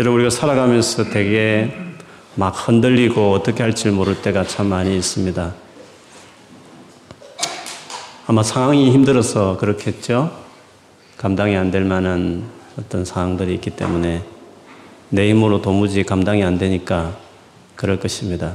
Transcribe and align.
여러분 0.00 0.18
우리가 0.20 0.30
살아가면서 0.30 1.10
되게 1.10 1.76
막 2.34 2.52
흔들리고 2.52 3.32
어떻게 3.32 3.62
할지 3.62 3.90
모를 3.90 4.22
때가 4.22 4.44
참 4.44 4.68
많이 4.68 4.96
있습니다. 4.96 5.52
아마 8.26 8.42
상황이 8.42 8.90
힘들어서 8.92 9.58
그렇겠죠. 9.58 10.34
감당이 11.18 11.54
안 11.54 11.70
될 11.70 11.84
만한 11.84 12.44
어떤 12.78 13.04
상황들이 13.04 13.52
있기 13.56 13.68
때문에 13.72 14.22
내 15.10 15.28
힘으로 15.28 15.60
도무지 15.60 16.02
감당이 16.02 16.42
안 16.44 16.56
되니까 16.56 17.14
그럴 17.76 18.00
것입니다. 18.00 18.54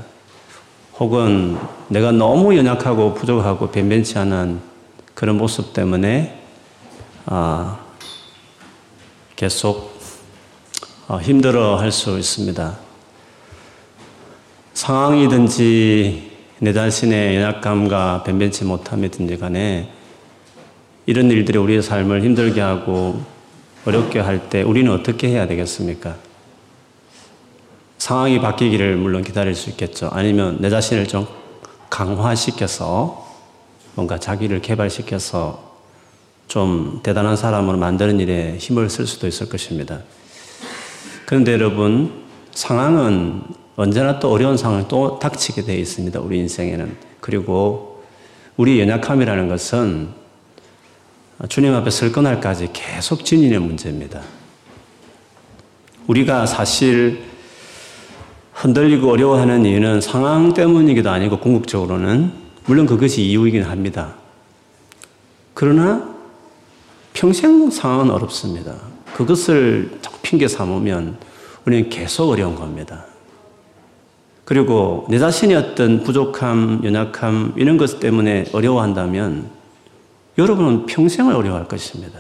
혹은 0.97 1.59
내가 1.89 2.11
너무 2.11 2.57
연약하고 2.57 3.13
부족하고 3.13 3.69
변변치 3.69 4.17
않은 4.17 4.61
그런 5.13 5.37
모습 5.37 5.73
때문에 5.73 6.41
아, 7.27 7.77
계속 9.35 9.93
어, 9.93 9.94
힘들어 11.21 11.75
할 11.77 11.91
수 11.91 12.17
있습니다. 12.17 12.77
상황이든지 14.73 16.31
내 16.59 16.73
자신의 16.73 17.35
연약감과 17.37 18.23
변변치 18.23 18.65
못함이든지 18.65 19.37
간에 19.37 19.89
이런 21.05 21.29
일들이 21.29 21.57
우리의 21.59 21.81
삶을 21.81 22.23
힘들게 22.23 22.59
하고 22.59 23.21
어렵게 23.85 24.19
할 24.19 24.49
때 24.49 24.63
우리는 24.63 24.91
어떻게 24.91 25.29
해야 25.29 25.47
되겠습니까? 25.47 26.15
상황이 27.99 28.41
바뀌기를 28.41 28.97
물론 28.97 29.23
기다릴 29.23 29.55
수 29.55 29.69
있겠죠. 29.69 30.09
아니면 30.11 30.57
내 30.59 30.69
자신을 30.69 31.07
좀 31.07 31.27
강화시켜서 31.89 33.25
뭔가 33.93 34.19
자기를 34.19 34.61
개발시켜서 34.61 35.63
좀 36.47 36.99
대단한 37.03 37.37
사람으로 37.37 37.77
만드는 37.77 38.19
일에 38.19 38.57
힘을 38.57 38.89
쓸 38.89 39.07
수도 39.07 39.27
있을 39.27 39.47
것입니다. 39.49 40.01
그런데 41.25 41.53
여러분, 41.53 42.11
상황은 42.51 43.41
언제나 43.75 44.19
또 44.19 44.31
어려운 44.31 44.57
상황이 44.57 44.85
또 44.87 45.19
닥치게 45.19 45.63
되어 45.63 45.77
있습니다. 45.77 46.19
우리 46.19 46.39
인생에는. 46.39 46.95
그리고 47.19 48.03
우리 48.57 48.79
연약함이라는 48.79 49.49
것은 49.49 50.09
주님 51.49 51.73
앞에 51.73 51.89
설 51.89 52.11
그날까지 52.11 52.69
계속 52.71 53.25
지니는 53.25 53.61
문제입니다. 53.61 54.21
우리가 56.07 56.45
사실 56.45 57.23
흔들리고 58.53 59.11
어려워하는 59.11 59.65
이유는 59.65 59.99
상황 59.99 60.53
때문이기도 60.53 61.09
아니고 61.09 61.39
궁극적으로는 61.39 62.31
물론 62.65 62.85
그것이 62.85 63.23
이유이긴 63.23 63.63
합니다. 63.63 64.13
그러나 65.53 66.15
평생 67.13 67.69
상황은 67.69 68.11
어렵습니다. 68.11 68.75
그것을 69.15 69.99
핑계 70.35 70.49
삼으면 70.49 71.17
우리는 71.65 71.89
계속 71.89 72.29
어려운 72.29 72.55
겁니다. 72.55 73.05
그리고 74.43 75.07
내 75.09 75.17
자신의 75.17 75.55
어떤 75.55 76.03
부족함, 76.03 76.81
연약함, 76.83 77.53
이런 77.55 77.77
것 77.77 78.01
때문에 78.01 78.45
어려워한다면 78.51 79.49
여러분은 80.37 80.87
평생을 80.87 81.33
어려워할 81.33 81.67
것입니다. 81.69 82.19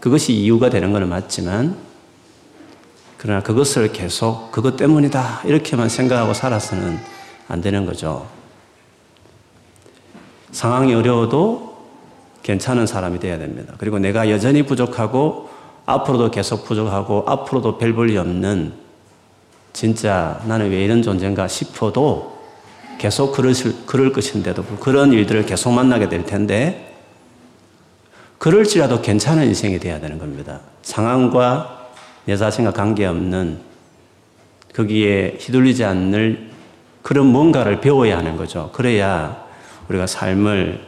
그것이 0.00 0.32
이유가 0.32 0.70
되는 0.70 0.92
것은 0.92 1.08
맞지만, 1.08 1.76
그러나 3.16 3.42
그것을 3.42 3.92
계속 3.92 4.50
그것 4.50 4.76
때문이다. 4.76 5.42
이렇게만 5.44 5.88
생각하고 5.88 6.34
살아서는 6.34 6.98
안 7.46 7.60
되는 7.60 7.86
거죠. 7.86 8.26
상황이 10.50 10.94
어려워도 10.94 11.78
괜찮은 12.42 12.86
사람이 12.86 13.20
되어야 13.20 13.38
됩니다. 13.38 13.74
그리고 13.78 13.98
내가 13.98 14.30
여전히 14.30 14.64
부족하고 14.64 15.57
앞으로도 15.88 16.30
계속 16.30 16.66
부족하고 16.66 17.24
앞으로도 17.26 17.78
별 17.78 17.94
볼이 17.94 18.18
없는 18.18 18.74
진짜 19.72 20.38
나는 20.44 20.70
왜 20.70 20.84
이런 20.84 21.02
존재인가 21.02 21.48
싶어도 21.48 22.38
계속 22.98 23.32
그럴, 23.32 23.54
그럴 23.86 24.12
것인데도 24.12 24.64
그런 24.80 25.14
일들을 25.14 25.46
계속 25.46 25.70
만나게 25.72 26.10
될 26.10 26.26
텐데 26.26 26.94
그럴지라도 28.36 29.00
괜찮은 29.00 29.46
인생이 29.46 29.78
돼야 29.78 29.98
되는 29.98 30.18
겁니다. 30.18 30.60
상황과 30.82 31.88
내 32.26 32.36
자신과 32.36 32.72
관계없는 32.72 33.58
거기에 34.74 35.38
휘둘리지 35.40 35.84
않는 35.84 36.50
그런 37.00 37.26
뭔가를 37.26 37.80
배워야 37.80 38.18
하는 38.18 38.36
거죠. 38.36 38.70
그래야 38.74 39.42
우리가 39.88 40.06
삶을 40.06 40.86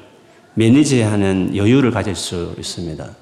매니지하는 0.55 1.57
여유를 1.57 1.91
가질 1.91 2.15
수 2.15 2.55
있습니다. 2.59 3.20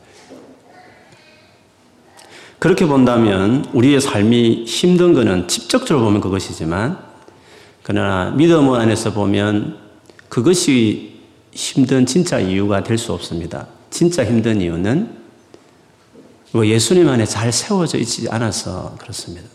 그렇게 2.58 2.86
본다면 2.86 3.64
우리의 3.72 4.00
삶이 4.00 4.64
힘든 4.66 5.14
것은 5.14 5.46
직접적으로 5.46 6.06
보면 6.06 6.20
그것이지만 6.20 6.98
그러나 7.82 8.30
믿음 8.30 8.72
안에서 8.72 9.12
보면 9.12 9.78
그것이 10.28 11.20
힘든 11.52 12.04
진짜 12.04 12.38
이유가 12.38 12.82
될 12.82 12.98
수 12.98 13.12
없습니다. 13.12 13.66
진짜 13.90 14.24
힘든 14.24 14.60
이유는 14.60 15.08
예수님 16.54 17.08
안에 17.08 17.24
잘 17.26 17.52
세워져 17.52 17.98
있지 17.98 18.26
않아서 18.30 18.96
그렇습니다. 18.98 19.46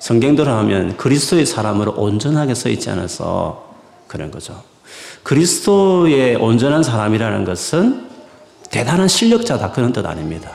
성경대로 0.00 0.50
하면 0.50 0.96
그리스도의 0.96 1.44
사람으로 1.44 1.92
온전하게 1.92 2.54
서 2.54 2.68
있지 2.68 2.88
않아서 2.90 3.74
그런 4.06 4.30
거죠. 4.30 4.62
그리스도의 5.22 6.36
온전한 6.36 6.82
사람이라는 6.82 7.44
것은 7.44 8.08
대단한 8.70 9.08
실력자다 9.08 9.72
그런 9.72 9.92
뜻 9.92 10.06
아닙니다. 10.06 10.52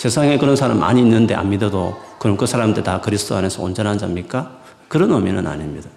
세상에 0.00 0.38
그런 0.38 0.56
사람 0.56 0.80
많이 0.80 1.02
있는데 1.02 1.34
안 1.34 1.50
믿어도 1.50 1.94
그럼 2.18 2.38
그 2.38 2.46
사람들 2.46 2.82
다 2.82 3.02
그리스도 3.02 3.36
안에서 3.36 3.62
온전한 3.62 3.98
자입니까? 3.98 4.50
그런 4.88 5.12
의미는 5.12 5.46
아닙니다. 5.46 5.90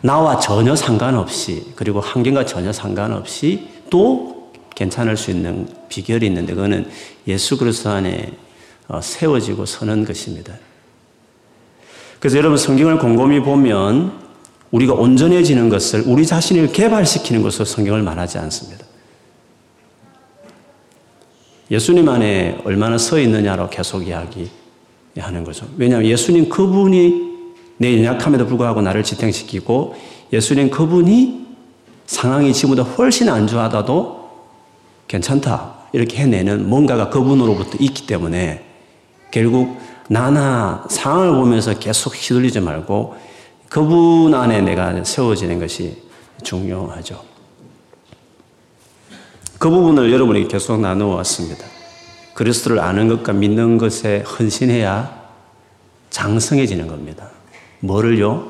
나와 0.00 0.38
전혀 0.38 0.74
상관없이 0.74 1.74
그리고 1.76 2.00
환경과 2.00 2.46
전혀 2.46 2.72
상관없이 2.72 3.68
또 3.90 4.50
괜찮을 4.74 5.18
수 5.18 5.30
있는 5.30 5.68
비결이 5.90 6.24
있는데 6.28 6.54
그거는 6.54 6.88
예수 7.28 7.58
그리스도 7.58 7.90
안에 7.90 8.32
어, 8.88 9.02
세워지고 9.02 9.66
서는 9.66 10.06
것입니다. 10.06 10.54
그래서 12.18 12.38
여러분 12.38 12.56
성경을 12.56 12.98
곰곰이 12.98 13.42
보면 13.42 14.24
우리가 14.70 14.94
온전해지는 14.94 15.68
것을 15.68 16.04
우리 16.06 16.24
자신을 16.24 16.72
개발시키는 16.72 17.42
것으로 17.42 17.66
성경을 17.66 18.00
말하지 18.00 18.38
않습니다. 18.38 18.85
예수님 21.70 22.08
안에 22.08 22.58
얼마나 22.64 22.96
서 22.98 23.18
있느냐로 23.18 23.68
계속 23.68 24.06
이야기하는 24.06 25.44
거죠. 25.44 25.66
왜냐하면 25.76 26.08
예수님 26.08 26.48
그분이 26.48 27.26
내 27.78 27.98
연약함에도 27.98 28.46
불구하고 28.46 28.82
나를 28.82 29.02
지탱시키고 29.02 29.94
예수님 30.32 30.70
그분이 30.70 31.46
상황이 32.06 32.52
지금보다 32.52 32.82
훨씬 32.82 33.28
안좋아도 33.28 34.30
괜찮다. 35.08 35.74
이렇게 35.92 36.18
해내는 36.18 36.68
뭔가가 36.68 37.10
그분으로부터 37.10 37.78
있기 37.80 38.06
때문에 38.06 38.64
결국 39.30 39.76
나나 40.08 40.84
상황을 40.88 41.32
보면서 41.32 41.78
계속 41.78 42.14
휘둘리지 42.14 42.60
말고 42.60 43.16
그분 43.68 44.34
안에 44.34 44.60
내가 44.62 45.02
세워지는 45.02 45.58
것이 45.58 46.02
중요하죠. 46.42 47.35
그 49.58 49.70
부분을 49.70 50.12
여러분에게 50.12 50.48
계속 50.48 50.80
나누어 50.80 51.14
왔습니다. 51.16 51.64
그리스도를 52.34 52.80
아는 52.80 53.08
것과 53.08 53.32
믿는 53.32 53.78
것에 53.78 54.20
헌신해야 54.20 55.26
장성해지는 56.10 56.86
겁니다. 56.86 57.30
뭐를요? 57.80 58.48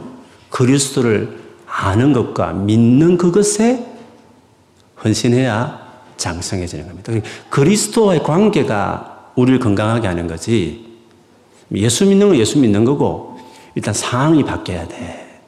그리스도를 0.51 1.39
아는 1.67 2.13
것과 2.13 2.53
믿는 2.53 3.17
그것에 3.17 3.85
헌신해야 5.05 5.87
장성해지는 6.17 6.87
겁니다. 6.87 7.13
그리스도와의 7.51 8.23
관계가 8.23 9.33
우리를 9.37 9.61
건강하게 9.61 10.09
하는 10.09 10.27
거지. 10.27 10.87
예수 11.75 12.07
믿는 12.07 12.29
건 12.29 12.37
예수 12.37 12.59
믿는 12.59 12.85
거고, 12.85 13.39
일단 13.75 13.93
상황이 13.93 14.43
바뀌어야 14.45 14.89
돼. 14.89 15.43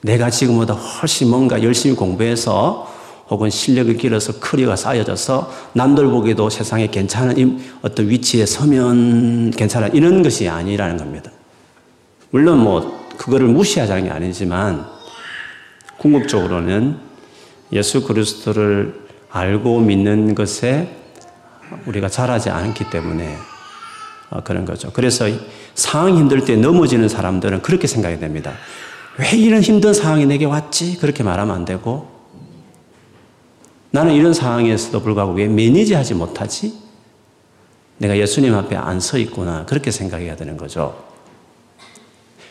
내가 0.00 0.30
지금보다 0.30 0.74
훨씬 0.74 1.28
뭔가 1.28 1.62
열심히 1.62 1.94
공부해서 1.94 2.90
혹은 3.28 3.50
실력을 3.50 3.96
길어서 3.96 4.34
커리어가 4.34 4.76
쌓여져서 4.76 5.52
남들 5.72 6.06
보기에도 6.06 6.48
세상에 6.48 6.86
괜찮은 6.88 7.60
어떤 7.82 8.08
위치에 8.08 8.46
서면 8.46 9.50
괜찮아 9.50 9.88
이런 9.88 10.22
것이 10.22 10.48
아니라는 10.48 10.96
겁니다. 10.96 11.30
물론 12.30 12.58
뭐 12.58 13.06
그거를 13.16 13.48
무시하자는 13.48 14.04
게 14.04 14.10
아니지만 14.10 14.86
궁극적으로는 15.98 16.98
예수 17.72 18.04
그리스도를 18.04 19.06
알고 19.30 19.80
믿는 19.80 20.34
것에 20.34 20.96
우리가 21.86 22.08
잘하지 22.08 22.50
않기 22.50 22.90
때문에 22.90 23.36
어, 24.30 24.40
그런 24.42 24.64
거죠. 24.64 24.90
그래서 24.92 25.26
상황이 25.74 26.16
힘들 26.16 26.44
때 26.44 26.56
넘어지는 26.56 27.08
사람들은 27.08 27.62
그렇게 27.62 27.86
생각이 27.86 28.18
됩니다. 28.18 28.52
왜 29.18 29.30
이런 29.30 29.62
힘든 29.62 29.94
상황이 29.94 30.26
내게 30.26 30.44
왔지? 30.44 30.98
그렇게 30.98 31.22
말하면 31.22 31.54
안 31.54 31.64
되고 31.64 32.15
나는 33.96 34.12
이런 34.12 34.34
상황에서도 34.34 35.00
불구하고 35.00 35.32
왜 35.32 35.48
매니지 35.48 35.94
하지 35.94 36.12
못하지? 36.12 36.74
내가 37.96 38.14
예수님 38.18 38.54
앞에 38.54 38.76
안 38.76 39.00
서 39.00 39.16
있구나. 39.16 39.64
그렇게 39.64 39.90
생각해야 39.90 40.36
되는 40.36 40.58
거죠. 40.58 41.02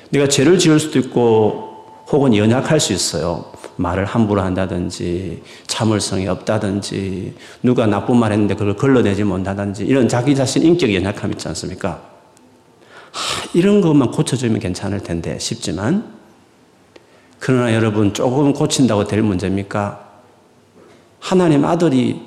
내가 0.10 0.28
죄를 0.28 0.58
지을 0.58 0.80
수도 0.80 0.98
있고 0.98 1.86
혹은 2.12 2.36
연약할 2.36 2.80
수 2.80 2.94
있어요. 2.94 3.52
말을 3.76 4.06
함부로 4.06 4.42
한다든지 4.42 5.44
참을성이 5.68 6.28
없다든지 6.28 7.36
누가 7.62 7.86
나쁜 7.86 8.18
말 8.18 8.32
했는데 8.32 8.56
그걸 8.56 8.76
걸러내지 8.76 9.24
못하든지 9.24 9.86
이런 9.86 10.08
자기 10.08 10.34
자신 10.34 10.64
인격 10.64 10.92
연약함 10.92 11.32
있지 11.34 11.48
않습니까? 11.50 12.02
하, 13.12 13.50
이런 13.54 13.82
것만 13.82 14.10
고쳐주면 14.10 14.60
괜찮을 14.60 15.02
텐데 15.02 15.38
싶지만 15.38 16.12
그러나 17.38 17.72
여러분 17.76 18.16
조금 18.16 18.52
고친다고 18.52 19.06
될 19.06 19.22
문제입니까? 19.22 20.05
하나님 21.20 21.66
아들이 21.66 22.22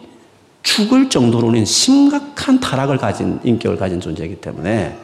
죽을 0.62 1.08
정도로는 1.08 1.64
심각한 1.64 2.60
타락을 2.60 2.98
가진 2.98 3.40
인격을 3.42 3.76
가진 3.76 4.00
존재이기 4.00 4.36
때문에 4.36 4.98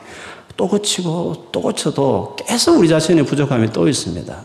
또 0.57 0.69
고치고 0.69 1.47
또 1.53 1.63
고쳐도 1.63 2.37
계속 2.37 2.79
우리 2.79 2.89
자신의 2.89 3.25
부족함이 3.25 3.73
또 3.73 3.89
있습니다. 3.89 4.45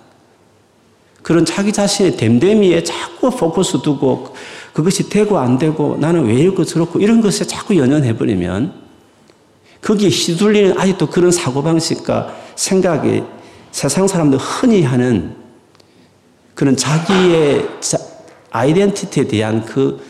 그런 1.22 1.46
자기 1.46 1.72
자신의 1.72 2.18
됨됨이에 2.18 2.84
자꾸 2.84 3.30
포커스 3.30 3.82
두고 3.82 4.34
그것이 4.74 5.10
되고 5.10 5.38
안 5.38 5.58
되고 5.58 5.98
나는 6.00 6.26
왜 6.26 6.36
이렇고 6.36 6.64
저렇고 6.64 7.00
이런 7.00 7.22
것에 7.22 7.46
자꾸 7.46 7.76
연연해버리면 7.76 8.74
거기에 9.82 10.10
휘둘리는 10.10 10.80
아직도 10.80 11.08
그런 11.08 11.32
사고방식과 11.32 12.36
생각이 12.56 13.24
세상 13.72 14.08
사람들 14.08 14.38
흔히 14.38 14.84
하는 14.84 15.36
그런 16.56 16.76
자기의 16.76 17.68
아이덴티티에 18.52 19.28
대한 19.28 19.66
그 19.66 20.04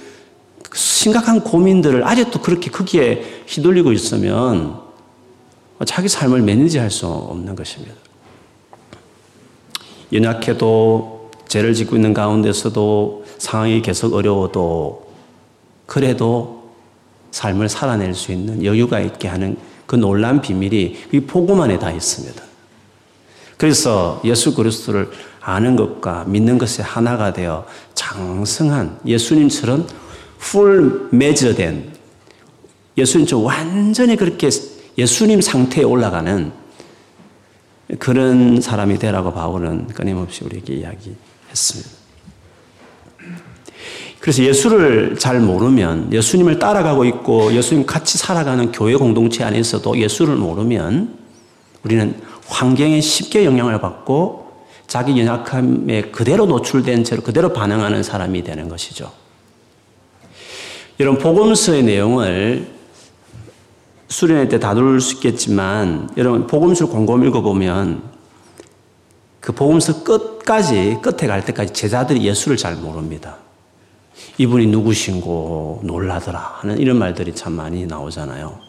심각한 0.73 1.41
고민들을 1.41 2.05
아직도 2.05 2.41
그렇게 2.41 2.69
크기에 2.69 3.43
휘둘리고 3.47 3.91
있으면 3.91 4.79
자기 5.85 6.07
삶을 6.07 6.41
매니지할 6.41 6.91
수 6.91 7.07
없는 7.07 7.55
것입니다. 7.55 7.95
연약해도 10.11 11.31
죄를 11.47 11.73
짓고 11.73 11.95
있는 11.95 12.13
가운데서도 12.13 13.25
상황이 13.37 13.81
계속 13.81 14.13
어려워도 14.13 15.07
그래도 15.85 16.71
삶을 17.31 17.69
살아낼 17.69 18.13
수 18.13 18.31
있는 18.31 18.63
여유가 18.63 18.99
있게 18.99 19.27
하는 19.27 19.57
그 19.85 19.95
놀란 19.95 20.41
비밀이 20.41 20.97
이 21.11 21.19
복음 21.21 21.61
안에 21.61 21.79
다 21.79 21.91
있습니다. 21.91 22.43
그래서 23.57 24.21
예수 24.23 24.53
그리스도를 24.53 25.09
아는 25.41 25.75
것과 25.75 26.25
믿는 26.27 26.57
것이 26.57 26.81
하나가 26.81 27.33
되어 27.33 27.65
장성한 27.93 28.99
예수님처럼 29.05 29.87
풀 30.37 31.09
매저된 31.11 31.93
예수님처럼 32.97 33.45
완전히 33.45 34.15
그렇게 34.15 34.49
예수님 34.97 35.41
상태에 35.41 35.83
올라가는 35.83 36.51
그런 37.97 38.61
사람이 38.61 38.99
되라고 38.99 39.33
바울은 39.33 39.87
끊임없이 39.87 40.43
우리에게 40.43 40.75
이야기했습니다. 40.75 41.99
그래서 44.19 44.43
예수를 44.43 45.15
잘 45.17 45.39
모르면 45.39 46.11
예수님을 46.11 46.59
따라가고 46.59 47.05
있고 47.05 47.53
예수님 47.53 47.85
같이 47.85 48.17
살아가는 48.17 48.71
교회 48.71 48.95
공동체 48.95 49.43
안에서도 49.43 49.97
예수를 49.97 50.35
모르면 50.35 51.17
우리는 51.83 52.21
환경에 52.47 52.99
쉽게 52.99 53.45
영향을 53.45 53.79
받고 53.79 54.48
자기 54.89 55.19
연약함에 55.19 56.09
그대로 56.11 56.47
노출된 56.47 57.03
채로 57.03 57.21
그대로 57.21 57.53
반응하는 57.53 58.01
사람이 58.03 58.43
되는 58.43 58.67
것이죠. 58.67 59.11
이런 60.97 61.17
복음서의 61.17 61.83
내용을 61.83 62.67
수련회 64.09 64.49
때 64.49 64.59
다룰 64.59 64.99
수 64.99 65.15
있겠지만 65.15 66.09
여러분 66.17 66.47
복음서를 66.47 66.91
곰곰 66.91 67.25
읽어보면 67.27 68.01
그 69.39 69.53
복음서 69.53 70.03
끝까지 70.03 70.97
끝에 71.01 71.27
갈 71.27 71.45
때까지 71.45 71.71
제자들이 71.71 72.25
예수를 72.25 72.57
잘 72.57 72.75
모릅니다. 72.75 73.37
이분이 74.39 74.67
누구신고 74.67 75.81
놀라더라 75.83 76.57
하는 76.61 76.79
이런 76.79 76.97
말들이 76.97 77.35
참 77.35 77.53
많이 77.53 77.85
나오잖아요. 77.85 78.59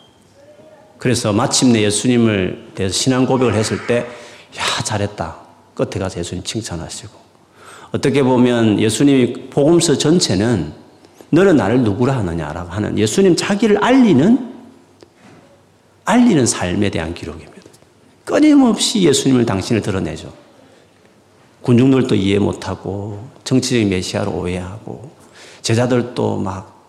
그래서 0.99 1.33
마침내 1.33 1.83
예수님을 1.83 2.73
대해서 2.75 2.95
신앙 2.95 3.25
고백을 3.25 3.55
했을 3.55 3.87
때, 3.87 4.01
야, 4.59 4.83
잘했다. 4.85 5.50
끝에 5.75 5.99
가서 5.99 6.21
예수님 6.21 6.45
칭찬하시고. 6.45 7.19
어떻게 7.93 8.23
보면 8.23 8.79
예수님이 8.79 9.51
복음서 9.51 9.99
전체는 9.99 10.73
너는 11.31 11.57
나를 11.57 11.83
누구라 11.83 12.17
하느냐라고 12.19 12.71
하는 12.71 12.99
예수님 12.99 13.37
자기를 13.37 13.83
알리는 13.83 14.51
알리는 16.05 16.47
삶에 16.47 16.91
대한 16.91 17.15
기록입니다. 17.15 17.51
끊임없이 18.25 19.03
예수님을 19.03 19.47
당신을 19.47 19.83
드러내죠. 19.83 20.33
군중들도 21.63 22.15
이해 22.15 22.39
못하고 22.39 23.29
정치적인 23.45 23.89
메시아로 23.89 24.33
오해하고 24.33 25.11
제자들도 25.63 26.39
막 26.39 26.81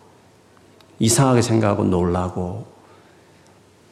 이상하게 0.99 1.41
생각하고 1.41 1.83
놀라고 1.83 2.65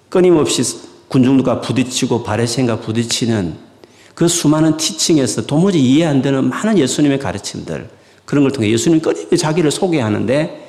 끊임없이 0.09 0.63
군중들과 1.09 1.62
부딪히고 1.62 2.24
바레신과 2.24 2.80
부딪히는 2.80 3.69
그 4.19 4.27
수많은 4.27 4.75
티칭에서 4.75 5.45
도무지 5.45 5.80
이해 5.80 6.06
안 6.06 6.21
되는 6.21 6.50
많은 6.50 6.77
예수님의 6.77 7.19
가르침들 7.19 7.89
그런 8.25 8.44
걸 8.44 8.51
통해 8.51 8.69
예수님 8.69 9.00
끊임없이 9.00 9.38
자기를 9.38 9.71
소개하는데 9.71 10.68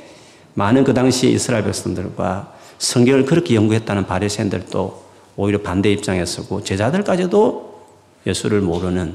많은 0.55 0.85
그 0.85 0.95
당시 0.95 1.33
이스라엘 1.33 1.65
백성들과 1.65 2.55
성경을 2.79 3.25
그렇게 3.25 3.57
연구했다는 3.57 4.07
바리새인들도 4.07 5.03
오히려 5.35 5.61
반대 5.63 5.91
입장에 5.91 6.25
서고 6.27 6.63
제자들까지도 6.63 7.81
예수를 8.25 8.61
모르는 8.61 9.15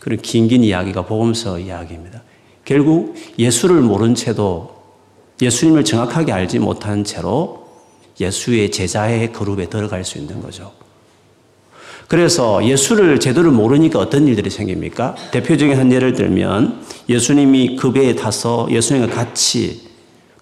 그런 0.00 0.18
긴긴 0.22 0.64
이야기가 0.64 1.04
복음서 1.04 1.58
이야기입니다. 1.58 2.22
결국 2.64 3.14
예수를 3.38 3.82
모른 3.82 4.14
채도 4.14 4.74
예수님을 5.42 5.84
정확하게 5.84 6.32
알지 6.32 6.60
못한 6.60 7.04
채로 7.04 7.68
예수의 8.18 8.70
제자의 8.70 9.34
그룹에 9.34 9.68
들어갈 9.68 10.02
수 10.02 10.16
있는 10.16 10.40
거죠. 10.40 10.83
그래서 12.08 12.64
예수를 12.64 13.18
제대로 13.18 13.50
모르니까 13.50 13.98
어떤 13.98 14.28
일들이 14.28 14.50
생깁니까? 14.50 15.14
대표적인 15.32 15.78
한 15.78 15.90
예를 15.90 16.12
들면 16.12 16.84
예수님이 17.08 17.76
그 17.76 17.92
배에 17.92 18.14
타서 18.14 18.68
예수님과 18.70 19.14
같이 19.14 19.88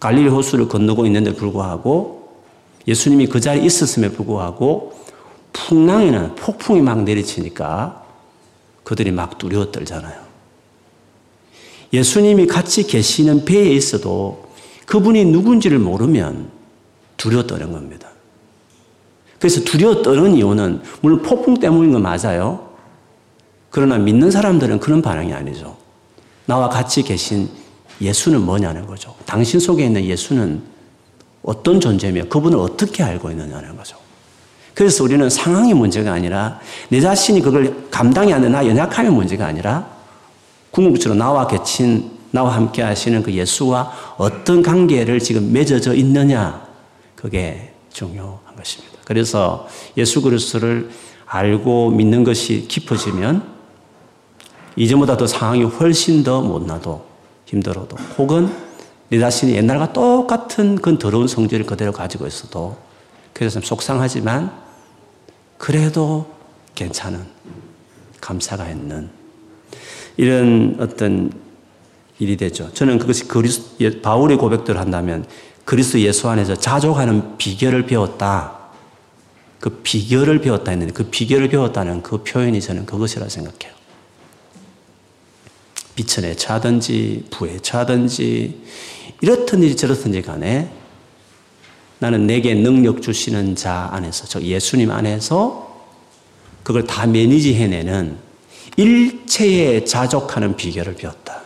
갈릴리 0.00 0.28
호수를 0.28 0.68
건너고 0.68 1.06
있는데 1.06 1.34
불구하고 1.34 2.22
예수님이 2.88 3.28
그 3.28 3.40
자리에 3.40 3.64
있었음에 3.64 4.10
불구하고 4.10 5.00
풍랑에는 5.52 6.34
폭풍이 6.34 6.80
막 6.80 7.04
내리치니까 7.04 8.02
그들이 8.82 9.12
막 9.12 9.38
두려워 9.38 9.70
떨잖아요. 9.70 10.20
예수님이 11.92 12.46
같이 12.46 12.86
계시는 12.86 13.44
배에 13.44 13.70
있어도 13.70 14.46
그분이 14.86 15.26
누군지를 15.26 15.78
모르면 15.78 16.50
두려워 17.16 17.46
떠는 17.46 17.70
겁니다. 17.70 18.11
그래서 19.42 19.60
두려워 19.62 20.02
떠는 20.02 20.36
이유는 20.36 20.82
물론 21.00 21.20
폭풍 21.20 21.54
때문인 21.54 21.90
건 21.90 22.02
맞아요. 22.02 22.68
그러나 23.70 23.98
믿는 23.98 24.30
사람들은 24.30 24.78
그런 24.78 25.02
반응이 25.02 25.34
아니죠. 25.34 25.76
나와 26.46 26.68
같이 26.68 27.02
계신 27.02 27.48
예수는 28.00 28.40
뭐냐는 28.40 28.86
거죠. 28.86 29.16
당신 29.26 29.58
속에 29.58 29.84
있는 29.84 30.04
예수는 30.04 30.62
어떤 31.42 31.80
존재며 31.80 32.26
그분을 32.28 32.56
어떻게 32.56 33.02
알고 33.02 33.32
있느냐는 33.32 33.76
거죠. 33.76 33.96
그래서 34.74 35.02
우리는 35.02 35.28
상황이 35.28 35.74
문제가 35.74 36.12
아니라 36.12 36.60
내 36.88 37.00
자신이 37.00 37.40
그걸 37.40 37.88
감당이 37.90 38.32
안 38.32 38.42
되는 38.42 38.52
나 38.56 38.64
연약함의 38.64 39.10
문제가 39.10 39.46
아니라 39.46 39.88
궁극적으로 40.70 41.18
나와 41.18 41.48
계신 41.48 42.12
나와 42.30 42.54
함께 42.54 42.80
하시는 42.80 43.20
그 43.24 43.32
예수와 43.32 43.90
어떤 44.18 44.62
관계를 44.62 45.18
지금 45.18 45.52
맺어져 45.52 45.94
있느냐 45.94 46.64
그게 47.16 47.72
중요한 47.92 48.38
것입니다. 48.56 48.91
그래서 49.04 49.68
예수 49.96 50.22
그리스도를 50.22 50.90
알고 51.26 51.90
믿는 51.90 52.24
것이 52.24 52.66
깊어지면 52.68 53.42
이전보다 54.76 55.16
더 55.16 55.26
상황이 55.26 55.64
훨씬 55.64 56.22
더 56.22 56.40
못나도 56.40 57.04
힘들어도 57.46 57.96
혹은 58.18 58.52
내 59.08 59.18
자신이 59.18 59.54
옛날과 59.54 59.92
똑같은 59.92 60.76
그 60.76 60.98
더러운 60.98 61.28
성질을 61.28 61.66
그대로 61.66 61.92
가지고 61.92 62.26
있어도 62.26 62.76
그래서 63.32 63.60
속상하지만 63.60 64.52
그래도 65.58 66.26
괜찮은 66.74 67.26
감사가 68.20 68.68
있는 68.68 69.10
이런 70.16 70.76
어떤 70.80 71.32
일이 72.18 72.36
되죠. 72.36 72.72
저는 72.72 72.98
그것이 72.98 73.26
그리스 73.26 73.62
예, 73.80 74.00
바울의 74.00 74.36
고백들을 74.38 74.80
한다면 74.80 75.26
그리스도 75.64 76.00
예수 76.00 76.28
안에서 76.28 76.54
자족하는 76.56 77.36
비결을 77.36 77.86
배웠다. 77.86 78.61
그 79.62 79.70
비결을 79.70 80.40
배웠다 80.40 80.72
했는데 80.72 80.92
그 80.92 81.04
비결을 81.04 81.48
배웠다는 81.48 82.02
그 82.02 82.24
표현이 82.24 82.60
저는 82.60 82.84
그것이라 82.84 83.28
생각해요. 83.28 83.72
비천에 85.94 86.34
차든지 86.34 87.26
부에 87.30 87.60
차든지 87.60 88.60
이렇든지 89.20 89.76
저렇든지 89.76 90.22
간에 90.22 90.68
나는 92.00 92.26
내게 92.26 92.54
능력 92.54 93.02
주시는 93.02 93.54
자 93.54 93.88
안에서, 93.92 94.26
저 94.26 94.42
예수님 94.42 94.90
안에서 94.90 95.86
그걸 96.64 96.84
다 96.84 97.06
매니지 97.06 97.54
해내는 97.54 98.18
일체에 98.76 99.84
자족하는 99.84 100.56
비결을 100.56 100.96
배웠다. 100.96 101.40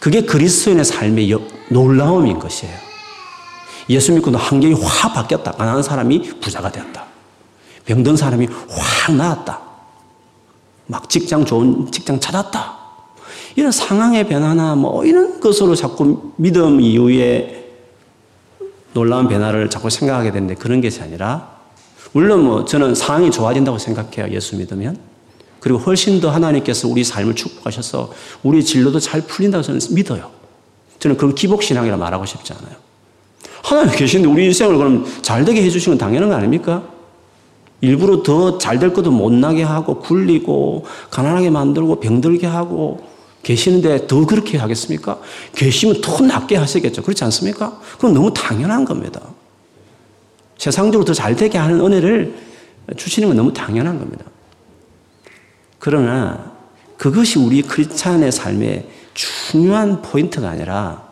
그게 0.00 0.22
그리스도인의 0.22 0.84
삶의 0.84 1.32
놀라움인 1.70 2.40
것이에요. 2.40 2.74
예수 3.90 4.12
믿고 4.12 4.32
환경이 4.32 4.74
확 4.82 5.14
바뀌었다. 5.14 5.52
가난한 5.52 5.84
사람이 5.84 6.40
부자가 6.40 6.72
되었다. 6.72 7.07
병든 7.88 8.18
사람이 8.18 8.46
확 8.68 9.14
나았다. 9.14 9.60
막 10.86 11.08
직장 11.08 11.46
좋은 11.46 11.90
직장 11.90 12.20
찾았다. 12.20 12.76
이런 13.56 13.72
상황의 13.72 14.28
변화나 14.28 14.74
뭐 14.74 15.06
이런 15.06 15.40
것으로 15.40 15.74
자꾸 15.74 16.32
믿음 16.36 16.82
이후에 16.82 17.66
놀라운 18.92 19.26
변화를 19.26 19.70
자꾸 19.70 19.88
생각하게 19.88 20.32
되는데 20.32 20.54
그런 20.54 20.82
것이 20.82 21.00
아니라 21.00 21.56
물론 22.12 22.44
뭐 22.44 22.64
저는 22.66 22.94
상황이 22.94 23.30
좋아진다고 23.30 23.78
생각해요. 23.78 24.34
예수 24.34 24.56
믿으면. 24.56 24.98
그리고 25.58 25.78
훨씬 25.78 26.20
더 26.20 26.30
하나님께서 26.30 26.88
우리 26.88 27.02
삶을 27.02 27.34
축복하셔서 27.34 28.12
우리 28.42 28.62
진로도 28.62 29.00
잘 29.00 29.22
풀린다고 29.22 29.62
저는 29.62 29.80
믿어요. 29.92 30.30
저는 30.98 31.16
그건 31.16 31.34
기복신앙이라 31.34 31.96
말하고 31.96 32.26
싶지 32.26 32.52
않아요. 32.52 32.76
하나님 33.62 33.96
계신데 33.96 34.28
우리 34.28 34.44
인생을 34.44 34.76
그럼 34.76 35.06
잘 35.22 35.46
되게 35.46 35.62
해주시는 35.62 35.96
건 35.96 36.06
당연한 36.06 36.28
거 36.28 36.36
아닙니까? 36.36 36.97
일부러 37.80 38.22
더 38.22 38.58
잘 38.58 38.78
될 38.78 38.92
것도 38.92 39.10
못나게 39.10 39.62
하고 39.62 40.00
굴리고 40.00 40.84
가난하게 41.10 41.50
만들고 41.50 42.00
병들게 42.00 42.46
하고 42.46 43.06
계시는데 43.42 44.06
더 44.06 44.26
그렇게 44.26 44.58
하겠습니까? 44.58 45.20
계시면 45.54 46.00
더 46.00 46.22
낫게 46.22 46.56
하시겠죠. 46.56 47.02
그렇지 47.02 47.22
않습니까? 47.24 47.78
그건 47.92 48.14
너무 48.14 48.32
당연한 48.34 48.84
겁니다. 48.84 49.20
세상적으로 50.56 51.04
더 51.04 51.14
잘 51.14 51.36
되게 51.36 51.56
하는 51.56 51.80
은혜를 51.80 52.34
주시는 52.96 53.28
건 53.28 53.36
너무 53.36 53.52
당연한 53.52 53.98
겁니다. 53.98 54.24
그러나 55.78 56.52
그것이 56.96 57.38
우리 57.38 57.62
크리스찬의 57.62 58.32
삶의 58.32 58.88
중요한 59.14 60.02
포인트가 60.02 60.48
아니라 60.50 61.06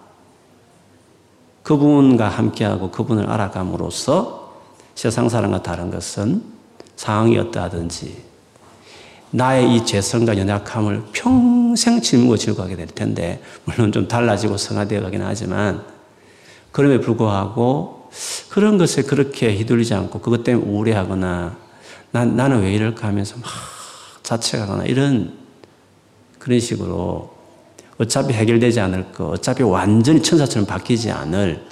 그분과 1.63 2.29
함께하고 2.29 2.91
그분을 2.91 3.31
알아감으로써 3.31 4.53
세상 4.97 5.29
사람과 5.29 5.63
다른 5.63 5.91
것은 5.91 6.56
상황이 6.97 7.38
어떠하든지 7.38 8.25
나의 9.31 9.75
이 9.75 9.85
죄성과 9.85 10.38
연약함을 10.38 11.03
평생 11.12 12.00
짊고 12.00 12.37
지고 12.37 12.57
가게 12.57 12.76
될 12.76 12.87
텐데 12.87 13.43
물론 13.65 13.93
좀 13.93 14.09
달라지고 14.09 14.57
성화되어 14.57 15.03
가긴 15.03 15.23
하지만 15.23 15.85
그럼에 16.73 17.00
불구하고 17.00 18.11
그런 18.49 18.79
것에 18.79 19.03
그렇게 19.03 19.55
휘둘리지 19.57 19.95
않고 19.95 20.21
그것 20.21 20.43
때문에 20.43 20.67
우울해하거나 20.67 21.57
난, 22.12 22.37
나는 22.37 22.62
왜 22.62 22.73
이럴까 22.73 23.07
하면서 23.07 23.37
막 23.37 23.50
자책하거나 24.23 24.85
이런 24.85 25.35
그런 26.38 26.61
식으로 26.61 27.35
어차피 27.99 28.33
해결되지 28.35 28.81
않을 28.81 29.12
거, 29.12 29.29
어차피 29.29 29.62
완전히 29.62 30.23
천사처럼 30.23 30.67
바뀌지 30.67 31.11
않을 31.11 31.67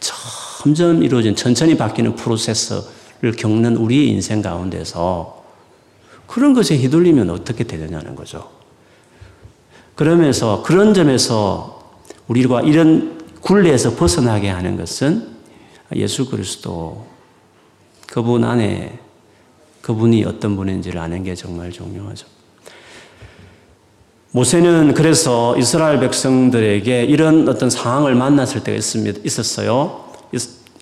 점점 0.00 1.02
이루어진 1.02 1.34
천천히 1.34 1.76
바뀌는 1.76 2.14
프로세스를 2.16 2.97
겪는 3.20 3.76
우리의 3.76 4.08
인생 4.08 4.42
가운데서 4.42 5.44
그런 6.26 6.54
것에 6.54 6.76
휘둘리면 6.76 7.30
어떻게 7.30 7.64
되느냐는 7.64 8.14
거죠. 8.14 8.50
그러면서 9.94 10.62
그런 10.62 10.94
점에서 10.94 11.98
우리가 12.28 12.62
이런 12.62 13.18
굴레에서 13.40 13.96
벗어나게 13.96 14.48
하는 14.48 14.76
것은 14.76 15.28
예수 15.96 16.28
그리스도 16.28 17.06
그분 18.06 18.44
안에 18.44 18.98
그분이 19.82 20.24
어떤 20.24 20.54
분인지를 20.56 21.00
아는 21.00 21.24
게 21.24 21.34
정말 21.34 21.72
중요하죠. 21.72 22.26
모세는 24.32 24.92
그래서 24.92 25.56
이스라엘 25.56 25.98
백성들에게 26.00 27.04
이런 27.04 27.48
어떤 27.48 27.70
상황을 27.70 28.14
만났을 28.14 28.62
때가 28.62 28.76
있습니다. 28.76 29.20
있었어요. 29.24 30.04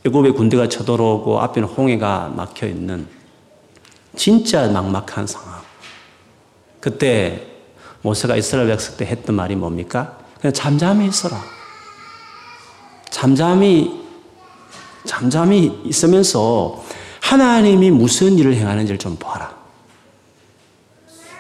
애굽의 0.07 0.33
군대가 0.33 0.69
쳐들어오고 0.69 1.41
앞에는 1.41 1.69
홍해가 1.69 2.33
막혀 2.37 2.67
있는 2.69 3.07
진짜 4.15 4.69
막막한 4.69 5.27
상황. 5.27 5.61
그때 6.81 7.47
모세가 8.03 8.37
이스라엘 8.37 8.69
백성 8.69 8.97
때 8.97 9.05
했던 9.05 9.35
말이 9.35 9.57
뭡니까? 9.57 10.19
그냥 10.41 10.53
잠잠히 10.53 11.09
있어라. 11.09 11.43
잠잠히 13.11 14.07
잠잠히 15.05 15.81
있으면서 15.85 16.85
하나님이 17.21 17.91
무슨 17.91 18.39
일을 18.39 18.55
행하는지를 18.55 18.99
좀 18.99 19.17
봐라. 19.17 19.57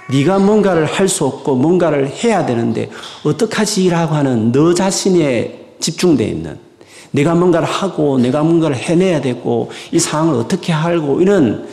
네가 0.08 0.38
뭔가를 0.38 0.86
할 0.86 1.08
수 1.08 1.24
없고 1.24 1.56
뭔가를 1.56 2.08
해야 2.08 2.46
되는데 2.46 2.90
어떡하지라고 3.24 4.14
하는 4.14 4.52
너 4.52 4.72
자신에 4.74 5.76
집중되어 5.80 6.26
있는 6.26 6.65
내가 7.10 7.34
뭔가를 7.34 7.66
하고 7.66 8.18
내가 8.18 8.42
뭔가를 8.42 8.76
해내야 8.76 9.20
되고 9.20 9.70
이 9.92 9.98
상황을 9.98 10.34
어떻게 10.34 10.72
하고 10.72 11.20
이런 11.20 11.68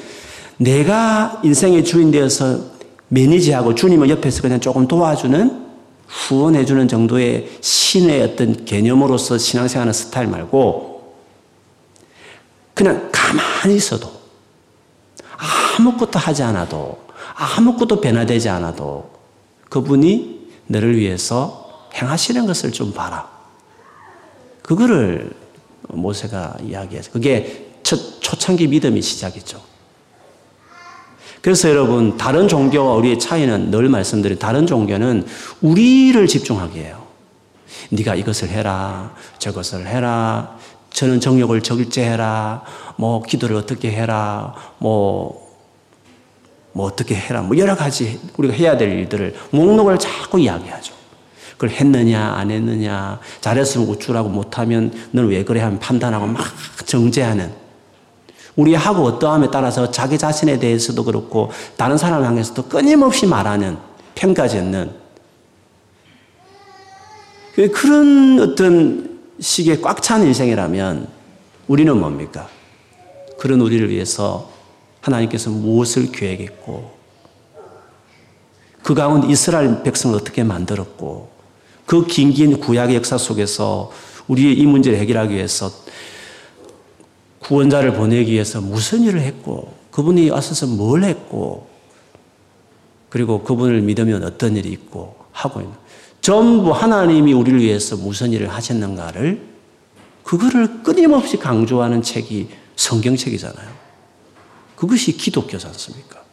내가 0.58 1.42
인생의 1.44 1.84
주인 1.84 2.12
되어서 2.12 2.60
매니지하고 3.10 3.75
주님을 3.75 4.10
옆에서 4.10 4.42
그냥 4.42 4.60
조금 4.60 4.88
도와주는 4.88 5.63
후원해주는 6.08 6.88
정도의 6.88 7.50
신의 7.62 8.22
어떤 8.22 8.66
개념으로서 8.66 9.38
신앙생활하는 9.38 9.94
스타일 9.94 10.28
말고 10.28 11.16
그냥 12.74 13.10
가만히 13.12 13.75
있어도 13.75 14.12
아무것도 15.78 16.20
하지 16.20 16.44
않아도 16.44 17.00
아무것도 17.36 18.00
변화되지 18.00 18.50
않아도 18.50 19.10
그분이 19.70 20.50
너를 20.68 20.98
위해서 20.98 21.88
행하시는 21.94 22.46
것을 22.46 22.72
좀 22.72 22.94
봐라. 22.94 23.33
그거를 24.63 25.32
모세가 25.89 26.58
이야기해서 26.63 27.12
그게 27.12 27.67
첫 27.84 28.22
초창기 28.22 28.67
믿음의 28.67 29.01
시작이죠. 29.01 29.62
그래서 31.41 31.70
여러분 31.70 32.17
다른 32.17 32.48
종교와 32.48 32.93
우리의 32.96 33.20
차이는 33.20 33.70
늘 33.70 33.89
말씀드린 33.89 34.39
다른 34.39 34.65
종교는 34.65 35.27
우리를 35.62 36.25
집중하게 36.25 36.86
해요. 36.86 37.03
네가 37.89 38.15
이것을 38.15 38.48
해라, 38.48 39.13
저것을 39.39 39.86
해라, 39.86 40.58
저는 40.91 41.20
정욕을 41.20 41.62
적일제해라, 41.62 42.63
뭐 42.96 43.22
기도를 43.24 43.58
어떻게 43.58 43.91
해라, 43.91 44.55
뭐뭐 44.77 45.41
어떻게 46.75 47.13
해라. 47.13 47.41
뭐 47.41 47.58
여러 47.58 47.75
가지 47.75 48.22
우리가 48.38 48.53
해야 48.53 48.77
될 48.77 48.91
일들을 48.91 49.36
목록을 49.51 50.00
자꾸 50.00 50.39
이야기하죠. 50.39 50.93
그걸 51.63 51.70
했느냐, 51.70 52.34
안 52.34 52.51
했느냐, 52.51 53.20
잘했으면 53.39 53.88
우쭐하고 53.88 54.27
못하면 54.27 54.91
너는 55.12 55.29
왜 55.29 55.46
그래 55.46 55.62
하면 55.62 55.79
판단하고 55.79 56.27
막 56.27 56.43
정죄하는. 56.86 57.53
우리 58.58 58.75
하고 58.75 59.03
어떠함에 59.03 59.50
따라서 59.50 59.89
자기 59.89 60.17
자신에 60.17 60.60
대해서도 60.60 61.05
그렇고 61.05 61.51
다른 61.77 61.98
사람을 61.98 62.27
향해서도 62.27 62.63
끊임없이 62.63 63.25
말하는 63.25 63.77
평가 64.13 64.46
짓는 64.48 64.91
그 67.55 67.72
그런 67.72 68.39
어떤 68.41 69.20
식의 69.39 69.82
꽉 69.82 70.01
찬 70.01 70.24
인생이라면 70.24 71.08
우리는 71.70 71.98
뭡니까? 71.98 72.50
그런 73.39 73.62
우리를 73.62 73.89
위해서 73.89 74.51
하나님께서 75.00 75.50
무엇을 75.50 76.12
계획했고 76.12 76.91
그 78.84 78.93
가운데 78.93 79.27
이스라엘 79.29 79.82
백성을 79.82 80.13
어떻게 80.13 80.43
만들었고 80.43 81.33
그 81.86 82.06
긴 82.08 82.32
긴 82.32 82.60
구약의 82.60 82.96
역사 82.96 83.18
속에서 83.18 83.92
우리의 84.28 84.58
이 84.58 84.66
문제를 84.66 84.98
해결하기 85.00 85.36
위해서 85.36 85.72
구원자를 87.40 87.94
보내기 87.94 88.32
위해서 88.32 88.62
무슨 88.62 89.04
일을 89.04 89.22
했고 89.22 89.74
그분이 89.92 90.30
와서서 90.30 90.68
뭘 90.68 91.04
했고 91.04 91.68
그리고 93.10 93.44
그분을 93.44 93.82
믿으면 93.82 94.24
어떤 94.24 94.56
일이 94.56 94.70
있고 94.70 95.16
하고 95.32 95.60
있는 95.62 95.74
전부 96.22 96.72
하나님이 96.72 97.34
우리를 97.34 97.60
위해서 97.60 97.98
무슨 97.98 98.32
일을 98.32 98.48
하셨는가를 98.48 99.42
그거를 100.24 100.84
끊임없이 100.84 101.38
강조하는 101.38 102.02
책이 102.02 102.48
성경책이잖아요. 102.78 103.70
그것이 104.78 105.18
기독교지 105.18 105.68
않습니까? 105.68 106.24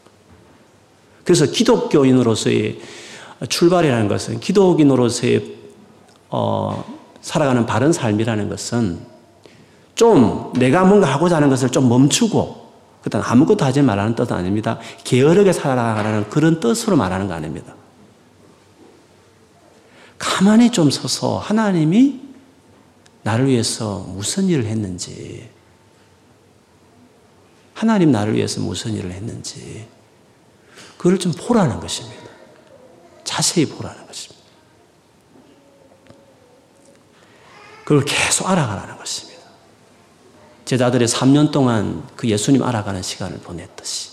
그래서 1.24 1.46
기독교인으로서의 1.46 2.80
출발이라는 3.48 4.08
것은 4.08 4.40
기독인으로서의 4.40 5.56
어, 6.28 6.84
살아가는 7.20 7.66
바른 7.66 7.92
삶이라는 7.92 8.48
것은 8.48 9.00
좀 9.94 10.52
내가 10.54 10.84
뭔가 10.84 11.06
하고자 11.12 11.36
하는 11.36 11.48
것을 11.50 11.70
좀 11.70 11.88
멈추고 11.88 12.60
그다음 13.02 13.24
아무것도 13.24 13.64
하지 13.64 13.82
말라는 13.82 14.14
뜻은 14.14 14.34
아닙니다. 14.34 14.78
게으르게 15.04 15.52
살아가라는 15.52 16.28
그런 16.30 16.60
뜻으로 16.60 16.96
말하는 16.96 17.28
거 17.28 17.34
아닙니다. 17.34 17.74
가만히 20.18 20.70
좀 20.70 20.90
서서 20.90 21.38
하나님이 21.38 22.20
나를 23.22 23.46
위해서 23.46 24.04
무슨 24.08 24.46
일을 24.46 24.66
했는지 24.66 25.48
하나님 27.74 28.12
나를 28.12 28.34
위해서 28.34 28.60
무슨 28.60 28.92
일을 28.92 29.12
했는지 29.12 29.86
그걸 30.98 31.18
좀 31.18 31.32
보라는 31.32 31.80
것입니다. 31.80 32.19
자세히 33.24 33.66
보라는 33.66 34.06
것입니다. 34.06 34.40
그걸 37.84 38.04
계속 38.04 38.48
알아가라는 38.48 38.96
것입니다. 38.96 39.40
제자들의 40.64 41.08
3년 41.08 41.50
동안 41.50 42.06
그 42.14 42.28
예수님 42.28 42.62
알아가는 42.62 43.02
시간을 43.02 43.38
보냈듯이 43.40 44.10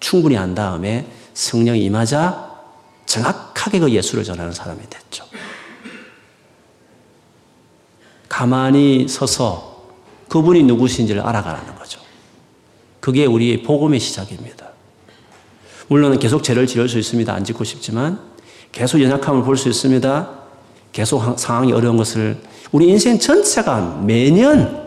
충분히 0.00 0.34
한 0.34 0.54
다음에 0.54 1.06
성령이 1.34 1.84
임하자 1.84 2.50
정확하게 3.06 3.78
그 3.78 3.90
예수를 3.90 4.24
전하는 4.24 4.52
사람이 4.52 4.80
됐죠. 4.90 5.24
가만히 8.28 9.06
서서 9.08 9.86
그분이 10.28 10.62
누구신지를 10.64 11.20
알아가라는 11.20 11.76
거죠. 11.76 12.00
그게 13.00 13.26
우리의 13.26 13.62
복음의 13.62 14.00
시작입니다. 14.00 14.70
물론 15.88 16.18
계속 16.18 16.42
죄를 16.42 16.66
지을 16.66 16.88
수 16.88 16.98
있습니다. 16.98 17.32
안 17.32 17.44
짓고 17.44 17.64
싶지만 17.64 18.20
계속 18.70 19.00
연약함을 19.00 19.42
볼 19.44 19.56
수 19.56 19.68
있습니다. 19.68 20.30
계속 20.92 21.38
상황이 21.38 21.72
어려운 21.72 21.96
것을 21.96 22.36
우리 22.70 22.88
인생 22.88 23.18
전체가 23.18 24.00
매년 24.04 24.82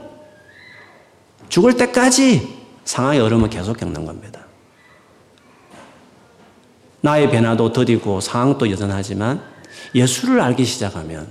죽을 1.49 1.75
때까지 1.77 2.47
상황의 2.83 3.21
어려움을 3.21 3.49
계속 3.49 3.77
겪는 3.77 4.05
겁니다. 4.05 4.45
나의 7.01 7.29
변화도 7.29 7.71
더디고 7.73 8.19
상황도 8.21 8.69
여전하지만 8.71 9.41
예수를 9.93 10.41
알기 10.41 10.65
시작하면 10.65 11.27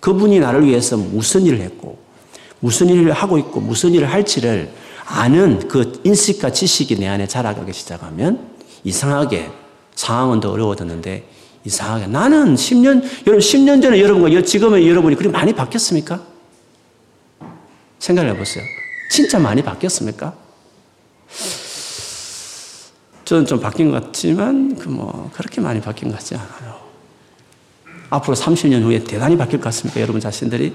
그분이 0.00 0.40
나를 0.40 0.66
위해서 0.66 0.96
무슨 0.96 1.46
일을 1.46 1.60
했고 1.60 1.98
무슨 2.60 2.88
일을 2.88 3.12
하고 3.12 3.38
있고 3.38 3.60
무슨 3.60 3.94
일을 3.94 4.10
할지를 4.10 4.70
아는 5.10 5.68
그 5.68 6.00
인식과 6.04 6.52
지식이 6.52 6.96
내 6.96 7.08
안에 7.08 7.26
자라가기 7.26 7.72
시작하면 7.72 8.50
이상하게 8.84 9.50
상황은 9.94 10.40
더 10.40 10.50
어려워졌는데 10.52 11.26
이상하게 11.64 12.06
나는 12.08 12.54
10년 12.54 13.02
여러분 13.26 13.38
10년 13.38 13.82
전에 13.82 14.00
여러분과 14.00 14.42
지금의 14.42 14.86
여러분이 14.88 15.16
그리 15.16 15.28
많이 15.30 15.54
바뀌었습니까? 15.54 16.22
생각해 17.98 18.36
보세요. 18.36 18.62
진짜 19.10 19.38
많이 19.38 19.62
바뀌었습니까? 19.62 20.34
저는 23.24 23.46
좀 23.46 23.60
바뀐 23.60 23.90
것 23.90 24.02
같지만 24.02 24.76
그 24.76 24.88
뭐 24.88 25.30
그렇게 25.34 25.60
많이 25.60 25.80
바뀐 25.80 26.08
것 26.10 26.18
같지 26.18 26.34
않아요. 26.34 26.78
앞으로 28.10 28.36
30년 28.36 28.82
후에 28.82 29.04
대단히 29.04 29.36
바뀔 29.36 29.58
것 29.58 29.64
같습니까? 29.64 30.00
여러분 30.00 30.20
자신들이? 30.20 30.74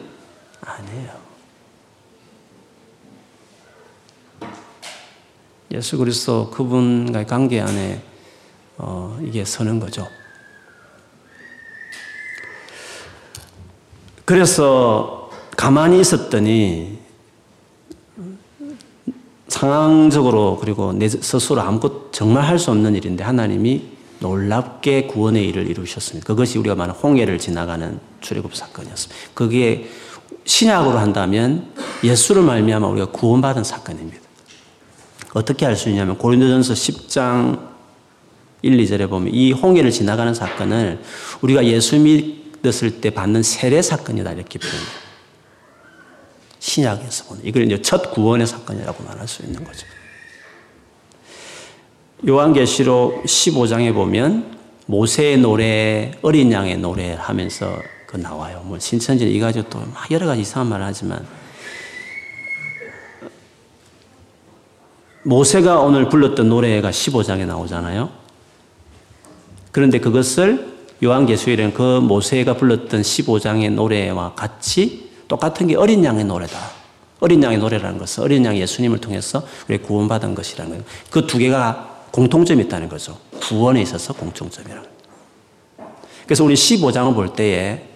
아니에요. 0.61 1.22
예수 5.73 5.97
그리스도 5.97 6.51
그분과의 6.51 7.25
관계 7.25 7.59
안에 7.59 8.01
어, 8.77 9.19
이게 9.23 9.43
서는 9.43 9.79
거죠. 9.79 10.07
그래서 14.23 15.31
가만히 15.57 15.99
있었더니 15.99 16.99
상황적으로 19.47 20.57
그리고 20.59 20.93
내 20.93 21.09
스스로 21.09 21.61
아무것도 21.61 22.11
정말 22.11 22.43
할 22.43 22.59
수 22.59 22.71
없는 22.71 22.95
일인데 22.95 23.23
하나님이 23.23 23.93
놀랍게 24.19 25.07
구원의 25.07 25.47
일을 25.49 25.67
이루셨습니다. 25.67 26.25
그것이 26.25 26.57
우리가 26.57 26.75
말하는 26.75 26.99
홍해를 26.99 27.39
지나가는 27.39 27.99
출애굽 28.21 28.55
사건이었습니다. 28.55 29.31
그게 29.33 29.89
신약으로 30.45 30.97
한다면 30.97 31.71
예수를 32.03 32.41
말미암아 32.43 32.87
우리가 32.87 33.07
구원받은 33.07 33.63
사건입니다. 33.63 34.22
어떻게 35.33 35.65
알 35.65 35.75
수 35.75 35.89
있냐면 35.89 36.17
고린도전서 36.17 36.73
10장 36.73 37.73
1, 38.62 38.77
2절에 38.77 39.10
보면 39.10 39.34
이 39.34 39.51
홍해를 39.51 39.91
지나가는 39.91 40.34
사건을 40.34 41.01
우리가 41.41 41.65
예수 41.65 41.99
믿었을 41.99 43.01
때 43.01 43.10
받는 43.10 43.43
세례 43.43 43.81
사건이다 43.81 44.31
이렇게 44.31 44.60
표현해요. 44.60 45.03
신약에서 46.60 47.25
보는 47.25 47.45
이걸 47.45 47.65
이제 47.65 47.81
첫 47.81 48.13
구원의 48.13 48.47
사건이라고 48.47 49.03
말할 49.03 49.27
수 49.27 49.43
있는 49.43 49.63
거죠. 49.63 49.86
요한계시록 52.25 53.25
15장에 53.25 53.93
보면 53.93 54.58
모세의 54.86 55.39
노래, 55.39 56.12
어린 56.21 56.51
양의 56.51 56.77
노래 56.77 57.15
하면서 57.19 57.81
그 58.08 58.15
나와요. 58.15 58.62
뭐 58.65 58.79
신천지 58.79 59.29
이 59.29 59.39
가지고 59.39 59.69
또 59.69 59.81
여러 60.12 60.25
가지 60.27 60.41
이상한 60.41 60.69
말을 60.69 60.86
하지만 60.86 61.25
모세가 65.23 65.79
오늘 65.79 66.09
불렀던 66.09 66.49
노래가 66.49 66.91
15장에 66.91 67.45
나오잖아요. 67.45 68.09
그런데 69.71 69.99
그것을 69.99 70.73
요한계시록에는 71.03 71.73
그 71.73 71.99
모세가 71.99 72.55
불렀던 72.57 73.01
15장의 73.01 73.71
노래와 73.71 74.33
같이 74.36 75.09
똑같은 75.27 75.67
게 75.67 75.75
어린 75.75 76.03
양의 76.03 76.25
노래다. 76.25 76.57
어린 77.19 77.41
양의 77.41 77.57
노래라는 77.57 77.97
것은 77.97 78.23
어린 78.23 78.45
양 78.45 78.55
예수님을 78.55 78.99
통해서 78.99 79.43
우리 79.67 79.77
구원받은 79.77 80.36
것이라는 80.36 80.71
거예요. 80.71 80.83
그 81.09 81.25
두 81.25 81.38
개가 81.38 82.07
공통점이 82.12 82.63
있다는 82.65 82.89
거죠. 82.89 83.17
구원에 83.41 83.81
있어서 83.81 84.13
공통점이라는 84.13 84.83
그래서 86.25 86.43
우리 86.43 86.53
15장을 86.53 87.13
볼 87.15 87.33
때에 87.33 87.88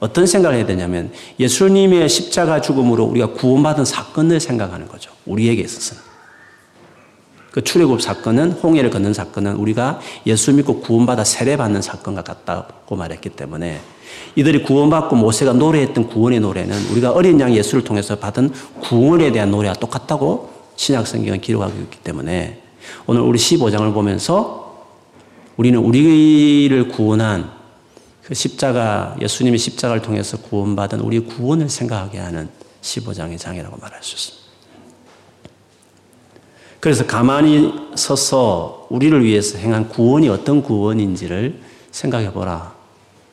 어떤 0.00 0.26
생각을 0.26 0.56
해야 0.56 0.66
되냐면 0.66 1.12
예수님의 1.38 2.08
십자가 2.08 2.60
죽음으로 2.60 3.04
우리가 3.04 3.28
구원받은 3.34 3.84
사건을 3.84 4.40
생각하는 4.40 4.88
거죠. 4.88 5.12
우리에게 5.26 5.62
있어서는. 5.62 6.11
그 7.52 7.62
출애굽 7.62 8.00
사건은 8.00 8.52
홍해를 8.52 8.90
걷는 8.90 9.12
사건은 9.12 9.56
우리가 9.56 10.00
예수 10.26 10.52
믿고 10.54 10.80
구원받아 10.80 11.22
세례받는 11.22 11.82
사건과 11.82 12.22
같다고 12.22 12.96
말했기 12.96 13.28
때문에 13.28 13.80
이들이 14.36 14.62
구원받고 14.62 15.16
모세가 15.16 15.52
노래했던 15.52 16.08
구원의 16.08 16.40
노래는 16.40 16.90
우리가 16.90 17.12
어린 17.12 17.38
양 17.40 17.54
예수를 17.54 17.84
통해서 17.84 18.16
받은 18.16 18.52
구원에 18.80 19.32
대한 19.32 19.50
노래와 19.50 19.74
똑같다고 19.74 20.50
신약 20.76 21.06
성경은 21.06 21.42
기록하고 21.42 21.78
있기 21.82 21.98
때문에 21.98 22.62
오늘 23.06 23.20
우리 23.20 23.38
15장을 23.38 23.92
보면서 23.92 24.86
우리는 25.58 25.78
우리를 25.78 26.88
구원한 26.88 27.50
그 28.24 28.32
십자가 28.32 29.14
예수님의 29.20 29.58
십자가를 29.58 30.00
통해서 30.00 30.38
구원받은 30.38 31.00
우리 31.00 31.20
구원을 31.20 31.68
생각하게 31.68 32.18
하는 32.18 32.48
15장의 32.80 33.38
장이라고 33.38 33.76
말할 33.76 34.02
수 34.02 34.14
있습니다. 34.14 34.41
그래서 36.82 37.06
가만히 37.06 37.72
서서 37.94 38.88
우리를 38.90 39.24
위해서 39.24 39.56
행한 39.56 39.88
구원이 39.88 40.28
어떤 40.28 40.64
구원인지를 40.64 41.60
생각해 41.92 42.32
보라. 42.32 42.74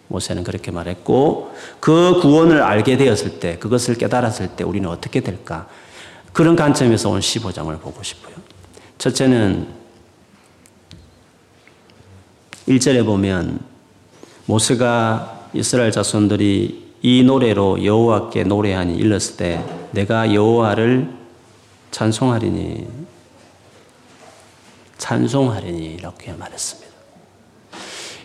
모세는 0.08 0.44
그렇게 0.44 0.70
말했고 0.70 1.52
그 1.80 2.20
구원을 2.22 2.62
알게 2.62 2.98
되었을 2.98 3.40
때 3.40 3.58
그것을 3.58 3.96
깨달았을 3.96 4.50
때 4.50 4.64
우리는 4.64 4.88
어떻게 4.88 5.22
될까? 5.22 5.68
그런 6.32 6.56
관점에서 6.56 7.10
오늘 7.10 7.22
15장을 7.22 7.82
보고 7.82 8.04
싶어요. 8.04 8.36
첫째는 9.00 9.68
1절에 12.68 13.04
보면 13.04 13.62
모세가 14.46 15.48
이스라엘 15.56 15.92
자손들이 15.92 16.94
이 17.02 17.24
노래로 17.24 17.84
여호와께 17.84 18.44
노래하니 18.44 18.96
일렀을 18.96 19.38
때 19.38 19.66
내가 19.90 20.36
여호와를 20.36 21.10
찬송하리니 21.90 22.99
찬송하리니 25.00 25.96
이렇게 25.96 26.34
말했습니다. 26.34 26.90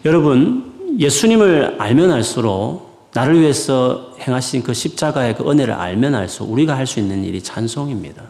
여러분, 0.05 0.97
예수님을 0.99 1.77
알면 1.81 2.11
알수록 2.11 3.09
나를 3.15 3.41
위해서 3.41 4.15
행하신 4.21 4.63
그 4.63 4.75
십자가의 4.75 5.37
그 5.37 5.49
은혜를 5.49 5.73
알면 5.73 6.15
알수록 6.15 6.53
우리가 6.53 6.77
할 6.77 6.87
수 6.87 7.01
있는 7.01 7.25
일이 7.25 7.43
찬송입니다. 7.43 8.23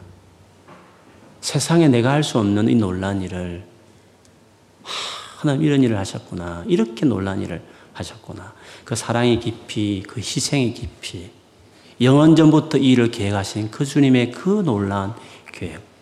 세상에 1.41 1.89
내가 1.89 2.13
할 2.13 2.23
수 2.23 2.39
없는 2.39 2.69
이 2.69 2.75
놀란 2.75 3.21
일을 3.23 3.65
하나님 5.39 5.63
이런 5.63 5.83
일을 5.83 5.99
하셨구나. 5.99 6.65
이렇게 6.67 7.05
놀란 7.07 7.43
일을 7.43 7.63
하셨구나. 7.93 8.53
그 8.85 8.95
사랑의 8.95 9.41
깊이, 9.41 10.03
그 10.07 10.21
희생의 10.21 10.75
깊이, 10.75 11.31
영원 12.01 12.37
전부터 12.37 12.79
이 12.79 12.93
일을 12.93 13.11
계획하신 13.11 13.71
그 13.71 13.85
주님의 13.85 14.33
그 14.33 14.63
놀란 14.65 15.15
계획. 15.53 15.94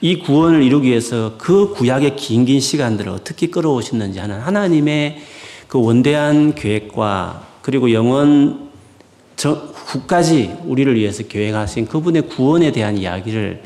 이 0.00 0.18
구원을 0.18 0.62
이루기 0.62 0.88
위해서 0.88 1.34
그 1.38 1.72
구약의 1.72 2.16
긴긴 2.16 2.60
시간들을 2.60 3.10
어떻게 3.10 3.48
끌어오셨는지 3.48 4.18
하는 4.18 4.40
하나님의 4.40 5.22
그 5.68 5.80
원대한 5.80 6.54
계획과 6.54 7.46
그리고 7.62 7.92
영원 7.92 8.70
후까지 9.40 10.56
우리를 10.64 10.94
위해서 10.94 11.22
계획하신 11.24 11.86
그분의 11.86 12.28
구원에 12.28 12.72
대한 12.72 12.96
이야기를 12.96 13.62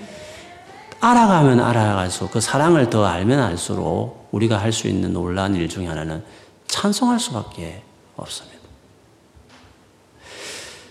알아가면 1.01 1.61
알아갈수록 1.61 2.33
그 2.33 2.41
사랑을 2.41 2.91
더 2.91 3.05
알면 3.05 3.38
알수록 3.41 4.29
우리가 4.33 4.59
할 4.59 4.73
수 4.73 4.88
있는 4.88 5.12
놀라운 5.12 5.55
일 5.55 5.69
중에 5.69 5.87
하나는 5.87 6.23
찬송할 6.67 7.19
수밖에 7.21 7.83
없습니다. 8.17 8.59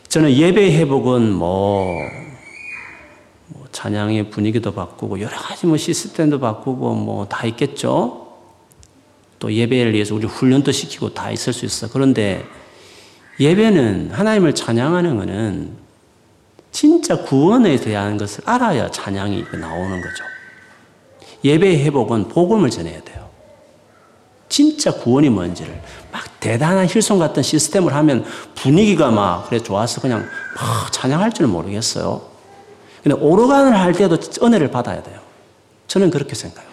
저는 0.08 0.32
예배 0.32 0.78
회복은 0.78 1.34
뭐 1.34 1.98
찬양의 3.78 4.32
분위기도 4.32 4.74
바꾸고 4.74 5.22
여러 5.22 5.38
가지 5.38 5.68
뭐 5.68 5.78
시스템도 5.78 6.40
바꾸고 6.40 6.96
뭐 6.96 7.26
다 7.26 7.46
있겠죠. 7.46 8.26
또 9.38 9.54
예배를 9.54 9.94
위해서 9.94 10.16
우리 10.16 10.26
훈련도 10.26 10.72
시키고 10.72 11.14
다 11.14 11.30
있을 11.30 11.54
수 11.54 11.64
있어. 11.64 11.88
그런데 11.88 12.44
예배는 13.40 14.10
하나님을 14.12 14.56
찬양하는 14.56 15.18
것은 15.18 15.74
진짜 16.72 17.22
구원에 17.22 17.76
대한 17.76 18.18
것을 18.18 18.42
알아야 18.50 18.90
찬양이 18.90 19.44
나오는 19.54 20.02
거죠. 20.02 20.24
예배의 21.44 21.84
회복은 21.86 22.30
복음을 22.30 22.72
전해야 22.72 23.00
돼요. 23.04 23.30
진짜 24.50 24.92
구원이 24.92 25.30
뭔지를 25.30 25.80
막 26.12 26.24
대단한 26.40 26.88
힐송 26.88 27.20
같은 27.20 27.44
시스템을 27.44 27.94
하면 27.94 28.26
분위기가 28.56 29.12
막 29.12 29.48
그래 29.48 29.60
좋아서 29.60 30.02
그냥 30.02 30.28
막 30.56 30.92
찬양할 30.92 31.32
줄은 31.32 31.52
모르겠어요. 31.52 32.37
근데 33.04 33.16
오르간을 33.16 33.78
할 33.78 33.94
때도 33.94 34.18
은혜를 34.44 34.72
받아야 34.72 35.02
돼요. 35.02 35.20
저는 35.88 36.10
그렇게 36.10 36.36
생각해요. 36.36 36.72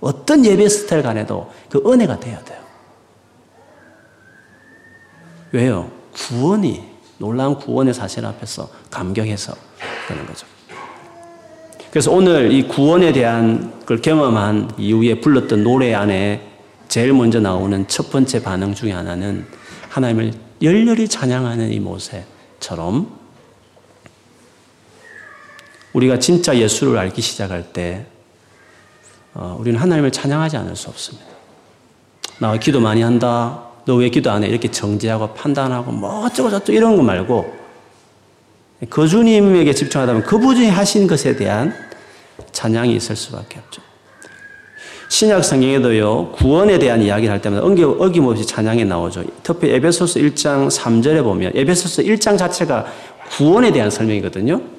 어떤 0.00 0.44
예배 0.44 0.68
스타일 0.68 1.02
간에도 1.02 1.50
그 1.68 1.82
은혜가 1.86 2.20
돼야 2.20 2.42
돼요. 2.44 2.58
왜요? 5.52 5.90
구원이, 6.12 6.82
놀라운 7.18 7.56
구원의 7.56 7.94
사실 7.94 8.26
앞에서 8.26 8.68
감격해서 8.90 9.54
그런 10.08 10.26
거죠. 10.26 10.46
그래서 11.90 12.12
오늘 12.12 12.52
이 12.52 12.66
구원에 12.68 13.12
대한 13.12 13.72
걸 13.86 14.02
경험한 14.02 14.72
이후에 14.76 15.20
불렀던 15.20 15.62
노래 15.62 15.94
안에 15.94 16.46
제일 16.88 17.12
먼저 17.12 17.40
나오는 17.40 17.86
첫 17.88 18.10
번째 18.10 18.42
반응 18.42 18.74
중에 18.74 18.92
하나는 18.92 19.46
하나님을 19.88 20.32
열렬히 20.62 21.08
찬양하는 21.08 21.72
이 21.72 21.80
모세처럼 21.80 23.10
우리가 25.96 26.18
진짜 26.18 26.54
예수를 26.56 26.98
알기 26.98 27.22
시작할 27.22 27.72
때 27.72 28.04
어, 29.32 29.56
우리는 29.58 29.78
하나님을 29.80 30.10
찬양하지 30.10 30.56
않을 30.58 30.76
수 30.76 30.88
없습니다. 30.88 31.26
나 32.38 32.56
기도 32.58 32.80
많이 32.80 33.00
한다. 33.02 33.62
너 33.86 33.96
왜 33.96 34.10
기도 34.10 34.30
안 34.30 34.42
해? 34.44 34.48
이렇게 34.48 34.70
정죄하고 34.70 35.34
판단하고 35.34 35.92
뭐 35.92 36.26
어쩌고 36.26 36.50
저쩌고 36.50 36.72
이런 36.72 36.96
거 36.96 37.02
말고 37.02 37.54
그 38.90 39.08
주님에게 39.08 39.72
집중하다 39.72 40.12
보면 40.12 40.26
그분이 40.26 40.68
하신 40.68 41.06
것에 41.06 41.36
대한 41.36 41.72
찬양이 42.52 42.94
있을 42.96 43.16
수밖에 43.16 43.58
없죠. 43.58 43.80
신약 45.08 45.44
성경에도요, 45.44 46.32
구원에 46.32 46.78
대한 46.78 47.00
이야기를 47.00 47.32
할 47.32 47.40
때마다 47.40 47.64
어김없이 47.64 48.44
찬양이 48.44 48.84
나오죠. 48.84 49.24
특히 49.44 49.70
에베소서 49.70 50.18
1장 50.18 50.68
3절에 50.68 51.22
보면, 51.22 51.52
에베소서 51.54 52.02
1장 52.02 52.36
자체가 52.36 52.86
구원에 53.30 53.70
대한 53.70 53.88
설명이거든요. 53.88 54.75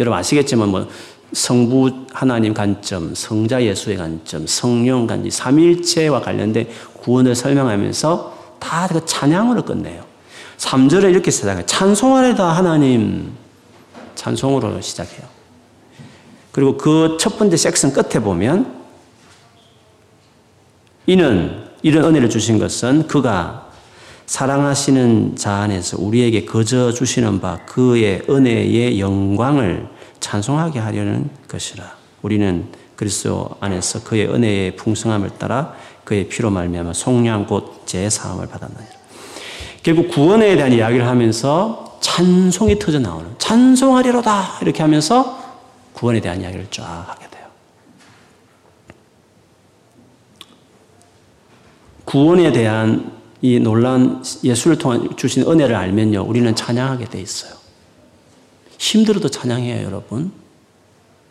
여러분 0.00 0.18
아시겠지만, 0.18 0.68
뭐, 0.70 0.88
성부 1.32 2.06
하나님 2.12 2.52
관점, 2.54 3.14
성자 3.14 3.62
예수의 3.62 3.96
관점, 3.96 4.48
성령 4.48 5.06
관점, 5.06 5.30
삼일체와 5.30 6.22
관련된 6.22 6.68
구원을 7.02 7.36
설명하면서 7.36 8.56
다 8.58 8.88
그 8.88 9.04
찬양으로 9.06 9.62
끝내요. 9.64 10.04
3절에 10.58 11.10
이렇게 11.10 11.30
시작해요. 11.30 11.64
찬송하래다 11.66 12.44
하나님. 12.44 13.32
찬송으로 14.16 14.80
시작해요. 14.80 15.26
그리고 16.52 16.76
그 16.76 17.16
첫 17.18 17.38
번째 17.38 17.56
섹션 17.56 17.92
끝에 17.92 18.22
보면 18.22 18.80
이는 21.06 21.64
이런 21.82 22.04
은혜를 22.04 22.28
주신 22.28 22.58
것은 22.58 23.06
그가 23.06 23.69
사랑하시는 24.30 25.34
자 25.34 25.54
안에서 25.56 25.96
우리에게 25.98 26.44
거저 26.44 26.92
주시는 26.92 27.40
바 27.40 27.58
그의 27.66 28.22
은혜의 28.30 29.00
영광을 29.00 29.88
찬송하게 30.20 30.78
하려는 30.78 31.28
것이라. 31.48 31.96
우리는 32.22 32.68
그리스도 32.94 33.48
안에서 33.58 34.04
그의 34.04 34.28
은혜의 34.28 34.76
풍성함을 34.76 35.30
따라 35.30 35.74
그의 36.04 36.28
피로 36.28 36.48
말미암아 36.48 36.92
속량 36.92 37.46
곧 37.46 37.82
제 37.86 38.08
사함을 38.08 38.46
받았느니라. 38.46 38.86
결국 39.82 40.08
구원에 40.08 40.54
대한 40.54 40.72
이야기를 40.72 41.08
하면서 41.08 41.98
찬송이 42.00 42.78
터져 42.78 43.00
나오는 43.00 43.34
찬송하리로다 43.38 44.60
이렇게 44.62 44.80
하면서 44.80 45.42
구원에 45.92 46.20
대한 46.20 46.40
이야기를 46.40 46.68
쫙 46.70 46.84
하게 47.08 47.28
돼요. 47.30 47.46
구원에 52.04 52.52
대한 52.52 53.19
이 53.42 53.58
놀란 53.58 54.22
예수를 54.44 54.78
통한 54.78 55.16
주신 55.16 55.42
은혜를 55.48 55.74
알면요, 55.74 56.24
우리는 56.26 56.54
찬양하게 56.54 57.06
돼 57.06 57.20
있어요. 57.20 57.52
힘들어도 58.78 59.28
찬양해요, 59.28 59.84
여러분. 59.84 60.32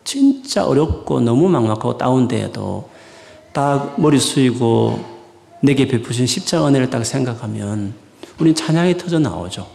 진짜 0.04 0.64
어렵고 0.64 1.20
너무 1.20 1.48
막막하고 1.48 1.98
다운돼도 1.98 2.88
딱 3.52 4.00
머리 4.00 4.18
숙이고 4.18 5.04
내게 5.62 5.86
베푸신 5.86 6.26
십자가 6.26 6.68
은혜를 6.68 6.90
딱 6.90 7.04
생각하면 7.04 7.94
우린 8.38 8.54
찬양이 8.54 8.96
터져 8.96 9.18
나오죠. 9.18 9.68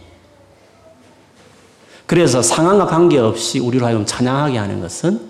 그래서 2.06 2.42
상황과 2.42 2.86
관계없이 2.86 3.58
우리로 3.58 3.86
하여금 3.86 4.04
찬양하게 4.04 4.58
하는 4.58 4.80
것은 4.80 5.20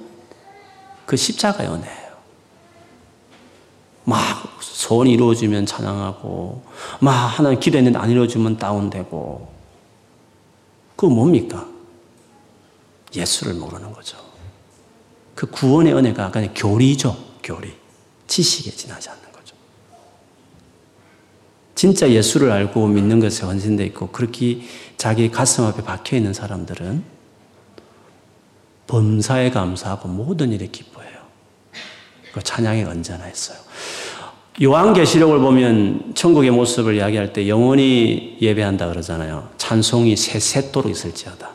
그 1.04 1.16
십자가의 1.16 1.68
은혜예요. 1.68 2.05
막 4.06 4.18
소원이 4.60 5.12
이루어지면 5.12 5.66
찬양하고 5.66 6.62
막 7.00 7.10
하나님 7.12 7.58
기도했는데 7.58 7.98
안 7.98 8.08
이루어지면 8.08 8.56
다운되고 8.56 9.48
그거 10.94 11.12
뭡니까? 11.12 11.66
예수를 13.14 13.54
모르는 13.54 13.92
거죠. 13.92 14.16
그 15.34 15.50
구원의 15.50 15.92
은혜가 15.94 16.30
그냥 16.30 16.54
교리죠. 16.54 17.16
교리. 17.42 17.74
지식에 18.28 18.70
지나지 18.70 19.10
않는 19.10 19.32
거죠. 19.32 19.56
진짜 21.74 22.08
예수를 22.08 22.52
알고 22.52 22.86
믿는 22.86 23.18
것에 23.20 23.44
헌신되 23.44 23.84
있고 23.86 24.08
그렇게 24.08 24.60
자기 24.96 25.30
가슴 25.30 25.64
앞에 25.64 25.82
박혀 25.82 26.16
있는 26.16 26.32
사람들은 26.32 27.04
범사에 28.86 29.50
감사하고 29.50 30.08
모든 30.08 30.52
일에 30.52 30.68
기뻐해요. 30.68 30.95
그 32.36 32.42
찬양에 32.42 32.84
언제나 32.84 33.26
있어요. 33.30 33.56
요한계시록을 34.62 35.38
보면 35.38 36.12
천국의 36.14 36.50
모습을 36.50 36.96
이야기할 36.96 37.32
때 37.32 37.48
영원히 37.48 38.36
예배한다 38.42 38.88
그러잖아요. 38.88 39.48
찬송이 39.56 40.14
세세토록 40.16 40.90
있을지어다. 40.90 41.48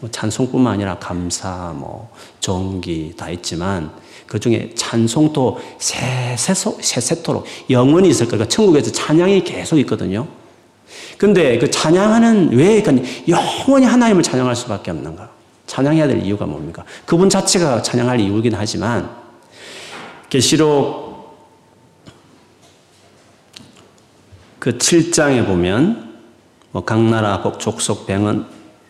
뭐 0.00 0.10
찬송뿐만 0.10 0.72
아니라 0.72 0.98
감사, 0.98 1.72
뭐 1.76 2.10
종기 2.40 3.14
다 3.16 3.30
있지만 3.30 3.92
그 4.26 4.40
중에 4.40 4.72
찬송도 4.74 5.60
세세소 5.78 6.78
세세토록 6.80 7.46
영원히 7.70 8.08
있을 8.08 8.26
거니까 8.26 8.48
천국에서 8.48 8.90
찬양이 8.90 9.44
계속 9.44 9.78
있거든요. 9.78 10.26
근데 11.16 11.58
그 11.58 11.70
찬양하는 11.70 12.50
왜 12.54 12.82
그러니까 12.82 13.08
영원히 13.28 13.86
하나님을 13.86 14.24
찬양할 14.24 14.56
수밖에 14.56 14.90
없는가? 14.90 15.30
찬양해야 15.68 16.08
될 16.08 16.24
이유가 16.24 16.44
뭡니까? 16.44 16.84
그분 17.06 17.30
자체가 17.30 17.82
찬양할 17.82 18.18
이유이긴 18.18 18.52
하지만 18.56 19.23
계시록 20.34 21.38
그 24.58 24.78
7장에 24.78 25.46
보면 25.46 26.12
뭐 26.72 26.84
각 26.84 27.00
나라 27.04 27.40
족속 27.58 28.06
병은 28.08 28.44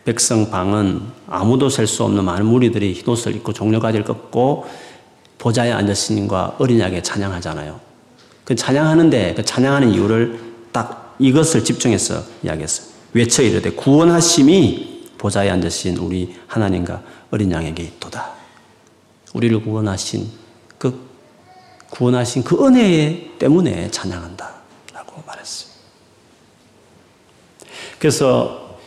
백성 0.07 0.50
방은 0.50 1.02
아무도 1.26 1.68
셀 1.68 1.87
수 1.87 2.02
없는 2.04 2.24
많은 2.24 2.46
무리들이 2.46 2.94
흰옷을 2.94 3.37
입고 3.37 3.52
종려가지를 3.52 4.07
꺾고 4.07 4.66
보좌에 5.37 5.70
앉으신과 5.70 6.57
어린 6.59 6.80
양에 6.80 7.02
찬양하잖아요. 7.02 7.78
그 8.46 8.54
찬양하는데 8.54 9.35
그 9.35 9.44
찬양하는 9.44 9.90
이유를 9.90 10.40
딱 10.72 11.14
이것을 11.18 11.62
집중해서 11.62 12.22
이야기했어요. 12.42 12.88
외쳐 13.12 13.42
이르되 13.42 13.70
구원하심이 13.72 15.11
보좌에 15.18 15.50
앉으신 15.50 15.98
우리 15.98 16.35
하나님과 16.46 17.02
어린 17.30 17.52
양에게 17.52 17.83
있도다. 17.83 18.33
우리를 19.35 19.62
구원하신 19.62 20.26
그 20.26 20.43
구원하신 21.94 22.42
그 22.42 22.66
은혜 22.66 23.30
때문에 23.38 23.88
찬양한다. 23.90 24.52
말했어요. 25.26 25.70
그래서 28.00 28.78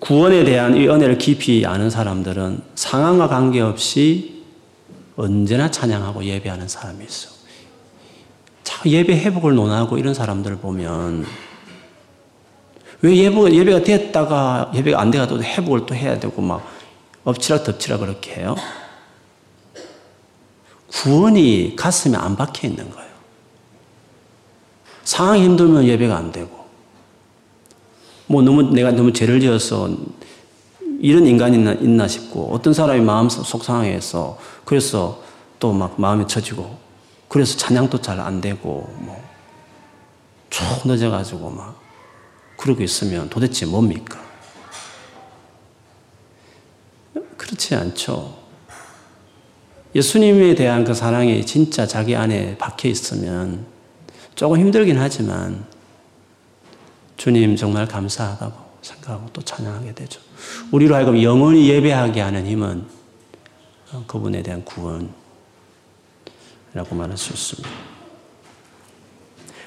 구원에 0.00 0.44
대한 0.44 0.74
이 0.76 0.88
은혜를 0.88 1.18
깊이 1.18 1.64
아는 1.66 1.90
사람들은 1.90 2.62
상황과 2.74 3.28
관계없이 3.28 4.44
언제나 5.16 5.70
찬양하고 5.70 6.24
예배하는 6.24 6.66
사람이 6.66 7.04
있어. 7.04 7.30
자, 8.62 8.82
예배 8.88 9.14
회복을 9.20 9.54
논하고 9.54 9.98
이런 9.98 10.14
사람들을 10.14 10.56
보면 10.56 11.26
왜 13.02 13.16
예배가, 13.16 13.52
예배가 13.52 13.82
됐다가 13.84 14.72
예배가 14.74 14.98
안 15.00 15.10
돼가 15.10 15.26
또 15.26 15.42
회복을 15.42 15.84
또 15.84 15.94
해야 15.94 16.18
되고 16.18 16.40
막 16.40 16.66
엎치락 17.24 17.64
덮치락 17.64 18.00
그렇게 18.00 18.36
해요? 18.36 18.56
구원이 20.94 21.74
가슴에 21.76 22.16
안 22.16 22.36
박혀 22.36 22.68
있는 22.68 22.88
거예요. 22.90 23.10
상황이 25.04 25.44
힘들면 25.44 25.84
예배가 25.84 26.16
안 26.16 26.32
되고, 26.32 26.64
뭐 28.26 28.42
너무 28.42 28.62
내가 28.62 28.90
너무 28.92 29.12
죄를 29.12 29.40
지어서 29.40 29.90
이런 31.00 31.26
인간이 31.26 31.56
있나, 31.58 31.72
있나 31.72 32.08
싶고 32.08 32.50
어떤 32.52 32.72
사람이 32.72 33.00
마음 33.02 33.28
속상해서 33.28 34.38
그래서 34.64 35.22
또 35.60 35.72
막 35.72 36.00
마음이 36.00 36.26
처지고 36.26 36.78
그래서 37.28 37.56
찬양도 37.56 38.00
잘 38.00 38.20
안 38.20 38.40
되고 38.40 38.88
뭐 38.98 39.24
쭉 40.50 40.62
늦어가지고 40.84 41.50
막 41.50 41.80
그러고 42.56 42.82
있으면 42.84 43.28
도대체 43.28 43.66
뭡니까? 43.66 44.20
그렇지 47.36 47.74
않죠. 47.74 48.43
예수님에 49.94 50.54
대한 50.54 50.84
그 50.84 50.92
사랑이 50.92 51.44
진짜 51.46 51.86
자기 51.86 52.16
안에 52.16 52.56
박혀 52.58 52.88
있으면 52.88 53.64
조금 54.34 54.58
힘들긴 54.58 54.98
하지만 54.98 55.64
주님 57.16 57.54
정말 57.56 57.86
감사하다고 57.86 58.52
생각하고 58.82 59.28
또 59.32 59.40
찬양하게 59.42 59.94
되죠. 59.94 60.20
우리로 60.72 60.94
하여금 60.94 61.22
영원히 61.22 61.68
예배하게 61.68 62.20
하는 62.20 62.46
힘은 62.46 62.84
그분에 64.08 64.42
대한 64.42 64.64
구원이라고 64.64 65.12
말할 66.90 67.16
수 67.16 67.32
있습니다. 67.32 67.68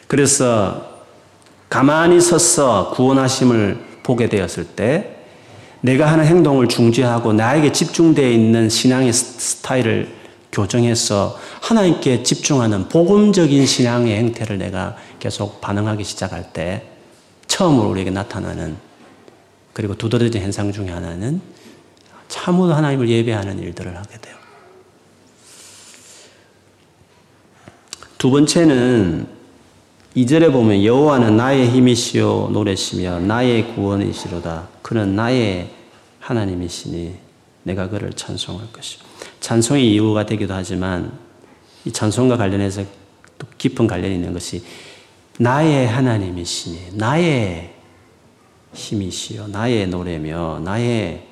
그래서 0.08 0.98
가만히 1.70 2.20
서서 2.20 2.92
구원하심을 2.92 4.02
보게 4.04 4.30
되었을 4.30 4.66
때 4.66 5.18
내가 5.82 6.12
하는 6.12 6.26
행동을 6.26 6.68
중지하고 6.68 7.34
나에게 7.34 7.72
집중되어 7.72 8.30
있는 8.30 8.70
신앙의 8.70 9.14
스타일을 9.14 10.17
교정해서 10.52 11.38
하나님께 11.62 12.24
집중하는 12.24 12.88
복음적인 12.90 13.66
신앙의 13.66 14.18
행태를 14.18 14.58
내가 14.58 14.96
계속 15.20 15.62
반응하기 15.62 16.04
시작할 16.04 16.54
때 16.54 16.88
처음으로 17.48 17.90
우리에게 17.90 18.12
나타나는 18.12 18.78
그리고 19.74 19.96
두드러진 19.96 20.42
현상 20.42 20.72
중에 20.72 20.90
하나는 20.90 21.42
참으로 22.28 22.74
하나님을 22.74 23.10
예배하는 23.10 23.60
일들을 23.60 23.96
하게 23.96 24.18
돼요. 24.20 24.36
두 28.18 28.32
번째는 28.32 29.28
이절에 30.16 30.52
보면 30.52 30.84
여호와는 30.84 31.38
나의 31.38 31.70
힘이시요 31.70 32.50
노래시며 32.52 33.20
나의 33.20 33.76
구원이시로다. 33.76 34.68
그는 34.82 35.16
나의 35.16 35.70
하나님이시니 36.20 37.16
내가 37.64 37.88
그를 37.90 38.12
찬송할 38.14 38.72
것이요. 38.74 39.07
찬송의 39.40 39.92
이유가 39.92 40.26
되기도 40.26 40.54
하지만 40.54 41.18
이 41.86 41.92
찬송과 41.92 42.38
관련해서 42.38 42.84
또 43.38 43.48
깊은 43.58 43.88
관련이 43.88 44.16
있는 44.16 44.34
것이 44.34 44.64
나의 45.40 45.88
하나님이시니 45.88 46.98
나의 46.98 47.74
힘이시요 48.74 49.48
나의 49.48 49.88
노래며 49.88 50.62
나의 50.64 51.28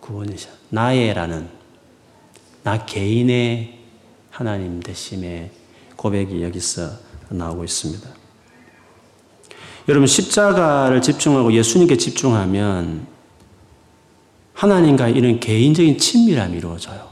구원이시 0.00 0.48
나의라는 0.70 1.48
나 2.62 2.84
개인의 2.84 3.78
하나님 4.30 4.80
되심의 4.80 5.50
고백이 5.96 6.42
여기서 6.42 6.90
나오고 7.28 7.64
있습니다. 7.64 8.08
여러분 9.88 10.06
십자가를 10.06 11.02
집중하고 11.02 11.52
예수님께 11.52 11.96
집중하면 11.96 13.06
하나님과 14.54 15.08
이런 15.08 15.40
개인적인 15.40 15.98
친밀함이 15.98 16.58
이루어져요. 16.58 17.09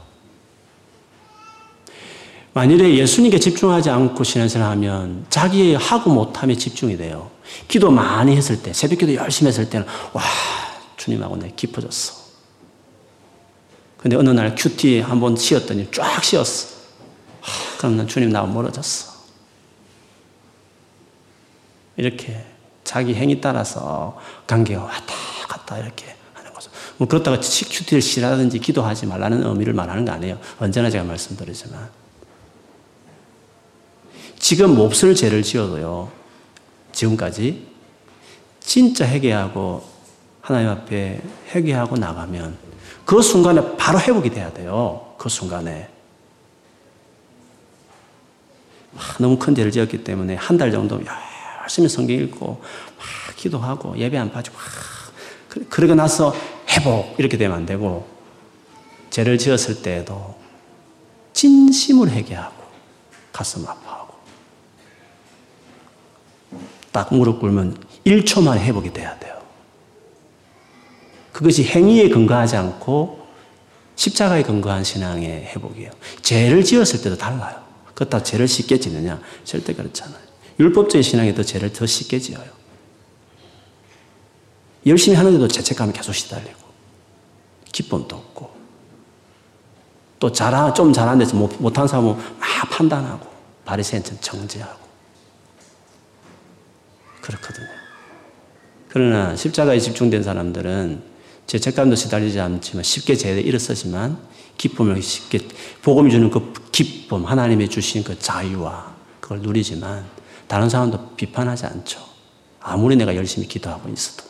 만일에 2.53 2.95
예수님께 2.97 3.39
집중하지 3.39 3.89
않고 3.89 4.23
신앙생활 4.23 4.69
하면 4.71 5.25
자기의 5.29 5.75
하고 5.75 6.09
못함에 6.09 6.55
집중이 6.55 6.97
돼요. 6.97 7.29
기도 7.67 7.91
많이 7.91 8.35
했을 8.35 8.61
때, 8.61 8.73
새벽 8.73 8.99
기도 8.99 9.13
열심히 9.15 9.49
했을 9.49 9.69
때는, 9.69 9.85
와, 10.13 10.23
주님하고 10.97 11.37
내 11.37 11.51
깊어졌어. 11.55 12.19
근데 13.97 14.15
어느 14.15 14.29
날 14.29 14.55
큐티 14.55 15.01
한번 15.01 15.35
쉬었더니 15.35 15.89
쫙 15.91 16.23
쉬었어. 16.23 16.77
하, 17.41 17.77
그럼 17.77 17.97
난 17.97 18.07
주님 18.07 18.29
나하고 18.29 18.51
멀어졌어. 18.51 19.19
이렇게 21.97 22.45
자기 22.85 23.13
행위 23.13 23.41
따라서 23.41 24.17
관계가 24.47 24.83
왔다 24.83 25.13
갔다 25.49 25.77
이렇게 25.77 26.15
하는 26.33 26.53
거죠. 26.53 26.71
뭐 26.97 27.07
그렇다고 27.09 27.37
큐티를 27.37 28.01
싫어하든지 28.01 28.59
기도하지 28.59 29.05
말라는 29.05 29.45
의미를 29.45 29.73
말하는 29.73 30.05
거 30.05 30.13
아니에요. 30.13 30.39
언제나 30.59 30.89
제가 30.89 31.03
말씀드리지만. 31.03 31.89
지금 34.49 34.73
몹쓸 34.73 35.13
죄를 35.13 35.43
지어도요, 35.43 36.11
지금까지 36.91 37.67
진짜 38.59 39.05
회개하고 39.05 39.87
하나님 40.41 40.69
앞에 40.69 41.21
회개하고 41.53 41.97
나가면 41.97 42.57
그 43.05 43.21
순간에 43.21 43.77
바로 43.77 43.99
회복이 43.99 44.31
돼야 44.31 44.51
돼요. 44.51 45.13
그 45.19 45.29
순간에. 45.29 45.87
너무 49.19 49.37
큰 49.37 49.53
죄를 49.53 49.71
지었기 49.71 50.03
때문에 50.03 50.33
한 50.33 50.57
달 50.57 50.71
정도 50.71 50.99
열심히 51.61 51.87
성경 51.87 52.17
읽고 52.17 52.59
막 52.97 53.35
기도하고 53.35 53.99
예배 53.99 54.17
안 54.17 54.31
빠지고 54.31 54.57
막 54.57 55.69
그러고 55.69 55.93
나서 55.93 56.33
회복 56.71 57.19
이렇게 57.19 57.37
되면 57.37 57.55
안 57.55 57.67
되고 57.67 58.07
죄를 59.11 59.37
지었을 59.37 59.83
때에도 59.83 60.33
진심을 61.33 62.09
회개하고 62.09 62.63
가슴 63.31 63.67
아파하고 63.67 63.99
딱 66.99 67.15
무릎 67.15 67.39
꿇으면 67.39 67.81
1초 68.05 68.43
만에 68.43 68.61
회복이 68.61 68.91
돼야 68.91 69.17
돼요. 69.19 69.39
그것이 71.31 71.63
행위에 71.63 72.09
근거하지 72.09 72.57
않고 72.57 73.25
십자가에 73.95 74.43
근거한 74.43 74.83
신앙의 74.83 75.45
회복이에요. 75.45 75.91
죄를 76.21 76.61
지었을 76.61 77.01
때도 77.01 77.17
달라요. 77.17 77.55
그렇다 77.93 78.21
죄를 78.21 78.49
쉽게 78.49 78.81
지느냐? 78.81 79.21
절대 79.45 79.73
그렇지 79.73 80.03
않아요. 80.03 80.19
율법적인 80.59 81.01
신앙이 81.01 81.33
더 81.35 81.41
죄를 81.41 81.71
더 81.71 81.85
쉽게 81.85 82.19
지어요. 82.19 82.49
열심히 84.85 85.15
하는데도 85.15 85.47
죄책감이 85.47 85.93
계속 85.93 86.11
시달리고, 86.11 86.59
기쁨도 87.71 88.13
없고, 88.13 88.49
또 90.19 90.31
잘하, 90.33 90.73
좀 90.73 90.91
잘하는 90.91 91.19
데서 91.19 91.37
못, 91.37 91.61
못한 91.61 91.87
사람은 91.87 92.13
막 92.13 92.69
판단하고, 92.69 93.25
바리새인처럼 93.63 94.19
정죄하고. 94.19 94.88
그렇거든요. 97.29 97.67
그러나 98.89 99.35
십자가에 99.35 99.79
집중된 99.79 100.23
사람들은 100.23 101.03
죄책감도 101.45 101.95
시달리지 101.95 102.39
않지만 102.39 102.83
쉽게 102.83 103.15
죄에 103.15 103.39
일어서지만 103.39 104.17
기쁨을 104.57 105.01
쉽게 105.01 105.39
복음이 105.81 106.11
주는 106.11 106.29
그 106.29 106.53
기쁨 106.71 107.25
하나님이 107.25 107.69
주신 107.69 108.03
그 108.03 108.17
자유와 108.17 108.95
그걸 109.19 109.41
누리지만 109.41 110.05
다른 110.47 110.69
사람도 110.69 111.15
비판하지 111.15 111.67
않죠. 111.67 111.99
아무리 112.59 112.95
내가 112.95 113.15
열심히 113.15 113.47
기도하고 113.47 113.89
있어도. 113.89 114.27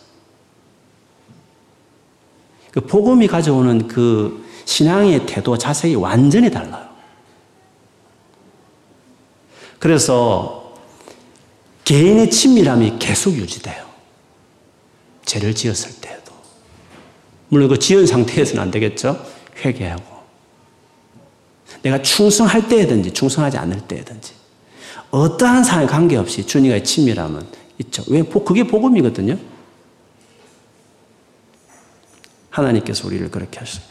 그 2.72 2.82
복음이 2.82 3.28
가져오는 3.28 3.88
그 3.88 4.46
신앙의 4.66 5.26
태도, 5.26 5.58
자색이 5.58 5.96
완전히 5.96 6.52
달라요. 6.52 6.88
그래서 9.80 10.59
개인의 11.90 12.30
친밀함이 12.30 13.00
계속 13.00 13.34
유지돼요. 13.34 13.84
죄를 15.26 15.56
지었을 15.56 16.00
때에도. 16.00 16.32
물론 17.48 17.68
그 17.68 17.80
지은 17.80 18.06
상태에서는 18.06 18.62
안 18.62 18.70
되겠죠? 18.70 19.26
회개하고. 19.66 20.04
내가 21.82 22.00
충성할 22.04 22.68
때든지 22.68 23.12
충성하지 23.12 23.58
않을 23.58 23.88
때든지. 23.88 24.34
어떠한 25.10 25.64
사람에 25.64 25.88
관계없이 25.88 26.46
주님과의 26.46 26.84
친밀함은 26.84 27.48
있죠. 27.80 28.04
왜? 28.08 28.22
그게 28.22 28.66
복음이거든요. 28.66 29.36
하나님께서 32.52 33.08
우리를 33.08 33.32
그렇게 33.32 33.58
하셨어요. 33.58 33.84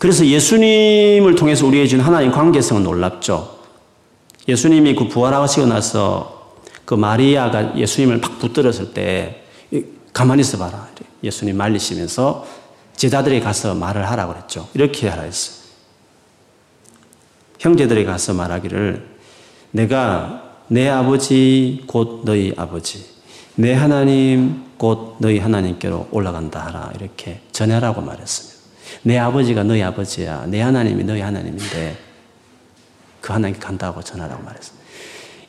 그래서 0.00 0.26
예수님을 0.26 1.36
통해서 1.36 1.64
우리에게 1.68 1.86
준 1.86 2.00
하나님 2.00 2.32
관계성은 2.32 2.82
놀랍죠. 2.82 3.60
예수님이 4.48 4.96
그 4.96 5.06
부활하시고 5.06 5.66
나서 5.66 6.37
그 6.88 6.94
마리아가 6.94 7.76
예수님을 7.76 8.16
막 8.16 8.38
붙들었을 8.38 8.94
때 8.94 9.42
가만히 10.14 10.40
있어 10.40 10.56
봐라. 10.56 10.88
예수님 11.22 11.54
말리시면서 11.54 12.46
제자들이 12.96 13.42
가서 13.42 13.74
말을 13.74 14.10
하라고 14.10 14.32
그랬죠. 14.32 14.66
이렇게 14.72 15.06
하라 15.06 15.24
했어요. 15.24 15.68
형제들이 17.58 18.06
가서 18.06 18.32
말하기를 18.32 19.06
내가 19.72 20.62
내 20.68 20.88
아버지 20.88 21.84
곧 21.86 22.22
너희 22.24 22.54
아버지 22.56 23.04
내 23.56 23.74
하나님 23.74 24.64
곧 24.78 25.16
너희 25.18 25.40
하나님께로 25.40 26.08
올라간다 26.10 26.64
하라 26.64 26.92
이렇게 26.94 27.42
전해라고 27.52 28.00
말했습니다. 28.00 28.58
내 29.02 29.18
아버지가 29.18 29.62
너희 29.62 29.82
아버지야. 29.82 30.46
내 30.46 30.62
하나님이 30.62 31.04
너희 31.04 31.20
하나님인데 31.20 31.98
그 33.20 33.34
하나님께 33.34 33.60
간다고 33.60 34.02
전하라고 34.02 34.42
말했습니다. 34.42 34.77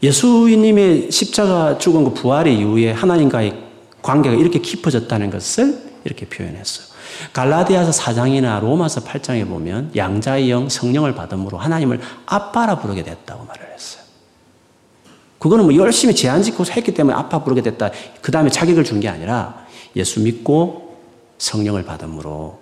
예수님의 0.01 1.11
십자가 1.11 1.77
죽은 1.77 2.05
그 2.05 2.13
부활의 2.13 2.57
이후에 2.57 2.91
하나님과의 2.91 3.63
관계가 4.01 4.35
이렇게 4.35 4.59
깊어졌다는 4.59 5.29
것을 5.29 5.77
이렇게 6.05 6.25
표현했어요. 6.25 6.87
갈라디아서 7.33 7.91
4장이나 7.91 8.61
로마서 8.61 9.01
8장에 9.01 9.47
보면 9.47 9.91
양자의 9.95 10.49
영 10.49 10.69
성령을 10.69 11.15
받음으로 11.15 11.57
하나님을 11.57 11.99
아빠라 12.25 12.79
부르게 12.79 13.03
됐다고 13.03 13.43
말을 13.45 13.73
했어요. 13.73 14.03
그거는 15.37 15.65
뭐 15.65 15.75
열심히 15.75 16.15
제한 16.15 16.43
짓고 16.43 16.65
했기 16.65 16.93
때문에 16.93 17.17
아빠 17.17 17.43
부르게 17.43 17.61
됐다. 17.61 17.91
그 18.21 18.31
다음에 18.31 18.49
자격을 18.49 18.83
준 18.83 18.99
게 19.01 19.09
아니라 19.09 19.65
예수 19.95 20.21
믿고 20.21 20.97
성령을 21.39 21.83
받음으로 21.83 22.59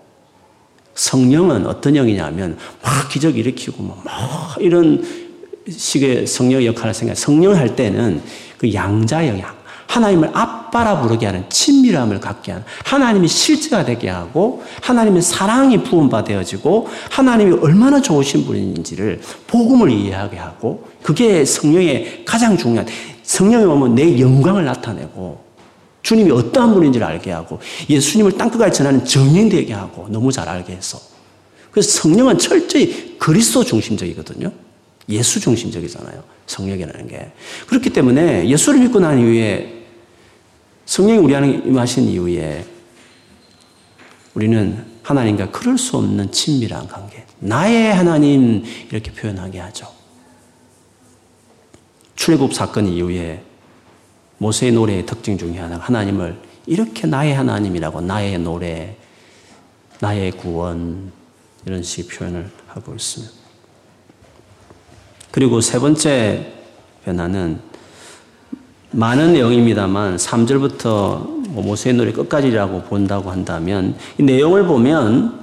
성령은 0.96 1.68
어떤 1.68 1.94
영이냐면 1.94 2.58
막 2.82 3.10
기적 3.10 3.38
일으키고 3.38 3.84
막 3.84 4.56
이런 4.60 5.27
식의 5.70 6.28
성령의 6.28 6.68
역할을 6.68 6.94
생각. 6.94 7.18
성령 7.18 7.56
할 7.56 7.76
때는 7.76 8.22
그 8.58 8.74
양자 8.74 9.28
영향, 9.28 9.56
하나님을 9.88 10.32
아빠라 10.34 11.02
부르게 11.02 11.26
하는 11.26 11.46
친밀함을 11.50 12.20
갖게 12.20 12.52
하는 12.52 12.66
하나님이 12.84 13.28
실제가 13.28 13.86
되게 13.86 14.10
하고 14.10 14.64
하나님의 14.82 15.22
사랑이 15.22 15.84
부음받아지고 15.84 16.88
하나님이 17.10 17.58
얼마나 17.62 18.02
좋으신 18.02 18.46
분인지를 18.46 19.22
복음을 19.48 19.90
이해하게 19.90 20.38
하고 20.38 20.88
그게 21.02 21.46
성령의 21.46 22.24
가장 22.26 22.58
중요한 22.58 22.88
성령이 23.24 23.66
오면 23.66 23.96
내 23.96 24.20
영광을 24.20 24.66
나타내고 24.66 25.46
주님이 26.04 26.32
어떠한 26.32 26.74
분인지를 26.74 27.06
알게 27.06 27.32
하고 27.32 27.60
예수님을 27.90 28.38
땅끝까지 28.38 28.78
전하는 28.78 29.04
정인 29.04 29.50
되게 29.50 29.74
하고 29.74 30.08
너무 30.10 30.32
잘 30.32 30.48
알게 30.48 30.74
해서 30.74 31.00
그래서 31.72 32.02
성령은 32.02 32.38
철저히 32.38 33.18
그리스도 33.20 33.64
중심적이거든요. 33.64 34.52
예수 35.10 35.40
중심적이잖아요. 35.40 36.24
성령이라는 36.48 37.08
게. 37.08 37.32
그렇기 37.68 37.92
때문에 37.92 38.48
예수를 38.48 38.80
믿고 38.82 39.00
난 39.00 39.20
이후에 39.20 39.86
성령이 40.86 41.20
우리 41.20 41.36
안에 41.36 41.50
임하신 41.66 42.08
이후에 42.10 42.66
우리는 44.34 44.86
하나님과 45.04 45.52
그럴 45.52 45.78
수 45.78 45.98
없는 45.98 46.32
친밀한 46.32 46.88
관계. 46.88 47.26
나의 47.40 47.94
하나님 47.94 48.64
이렇게 48.92 49.12
표현하게 49.12 49.60
하죠. 49.60 49.88
출애굽 52.16 52.54
사건 52.54 52.88
이후에 52.88 53.44
모세의 54.40 54.74
노래의 54.74 55.06
특징 55.06 55.38
중에 55.38 55.58
하나가 55.58 55.86
하나님을 55.86 56.40
이렇게 56.66 57.08
나의 57.08 57.34
하나님이라고 57.34 58.02
나의 58.02 58.38
노래, 58.40 58.98
나의 60.00 60.32
구원 60.32 61.12
이런 61.66 61.82
식의 61.82 62.08
표현을 62.08 62.52
하고 62.68 62.94
있습니다. 62.94 63.37
그리고 65.38 65.62
세 65.62 65.78
번째 65.78 66.52
변화는 67.06 67.60
많은 68.90 69.34
내용입니다만 69.34 70.16
3절부터 70.16 70.82
뭐 71.50 71.64
모세의 71.64 71.96
노래 71.96 72.12
끝까지라고 72.12 72.82
본다고 72.82 73.30
한다면 73.30 73.94
이 74.18 74.24
내용을 74.24 74.66
보면 74.66 75.42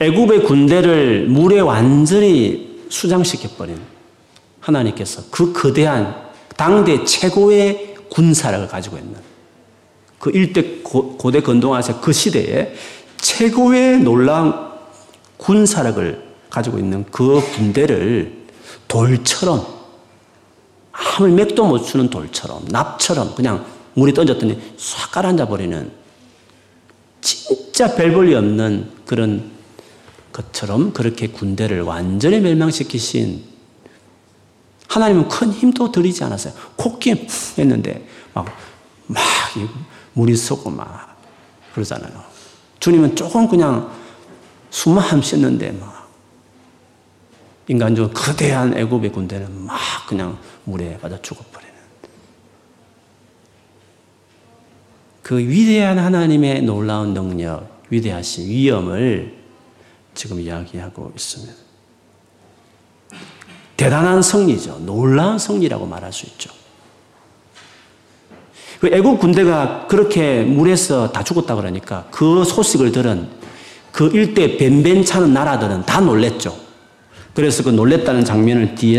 애굽의 0.00 0.42
군대를 0.42 1.28
물에 1.28 1.60
완전히 1.60 2.80
수장시켜 2.88 3.50
버린 3.50 3.78
하나님께서 4.58 5.22
그 5.30 5.52
거대한 5.52 6.16
당대 6.56 7.04
최고의 7.04 7.94
군사력을 8.10 8.66
가지고 8.66 8.96
있는 8.96 9.14
그 10.18 10.30
일대 10.30 10.80
고 10.82 11.30
대 11.30 11.40
건동아시아 11.40 12.00
그 12.00 12.12
시대에 12.12 12.74
최고의 13.18 14.00
놀라운 14.00 14.52
군사력을 15.36 16.20
가지고 16.50 16.78
있는 16.78 17.04
그 17.12 17.40
군대를 17.54 18.45
돌처럼 18.88 19.66
아무 20.92 21.28
맥도 21.28 21.66
못 21.66 21.84
추는 21.84 22.10
돌처럼 22.10 22.66
납처럼 22.68 23.34
그냥 23.34 23.66
물에 23.94 24.12
던졌더니 24.12 24.74
싹 24.76 25.12
가라앉아 25.12 25.48
버리는 25.48 25.90
진짜 27.20 27.94
별 27.94 28.12
볼이 28.12 28.34
없는 28.34 28.90
그런 29.04 29.50
것처럼 30.32 30.92
그렇게 30.92 31.28
군대를 31.28 31.82
완전히 31.82 32.40
멸망시키신 32.40 33.44
하나님은 34.88 35.28
큰 35.28 35.50
힘도 35.52 35.90
들이지 35.90 36.24
않았어요. 36.24 36.54
콧김 36.76 37.26
했는데 37.58 38.06
막, 38.32 38.46
막 39.06 39.22
물이 40.12 40.36
솟고 40.36 40.70
막 40.70 41.16
그러잖아요. 41.74 42.22
주님은 42.80 43.16
조금 43.16 43.48
그냥 43.48 43.90
숨만 44.70 45.20
쉬었는데 45.22 45.72
막 45.72 46.05
인간적으로 47.68 48.12
거대한 48.14 48.76
애굽의 48.76 49.12
군대는 49.12 49.64
막 49.64 49.78
그냥 50.08 50.38
물에 50.64 50.98
빠져 50.98 51.20
죽어버리는 51.20 51.74
그 55.22 55.38
위대한 55.38 55.98
하나님의 55.98 56.62
놀라운 56.62 57.12
능력, 57.12 57.82
위대하신 57.90 58.48
위엄을 58.48 59.36
지금 60.14 60.40
이야기하고 60.40 61.12
있습니다. 61.16 61.52
대단한 63.76 64.22
승리죠. 64.22 64.78
놀라운 64.84 65.38
승리라고 65.38 65.84
말할 65.84 66.12
수 66.12 66.26
있죠. 66.26 66.50
그 68.80 68.88
애국 68.92 69.18
군대가 69.18 69.86
그렇게 69.88 70.42
물에서 70.42 71.10
다 71.10 71.24
죽었다 71.24 71.56
그러니까 71.56 72.06
그 72.10 72.44
소식을 72.44 72.92
들은 72.92 73.28
그 73.90 74.08
일대 74.12 74.56
뱀뱀 74.56 75.04
차는 75.04 75.32
나라들은 75.32 75.86
다 75.86 76.00
놀랬죠. 76.00 76.65
그래서 77.36 77.62
그 77.62 77.68
놀랬다는 77.68 78.24
장면을 78.24 78.74
뒤에 78.74 78.98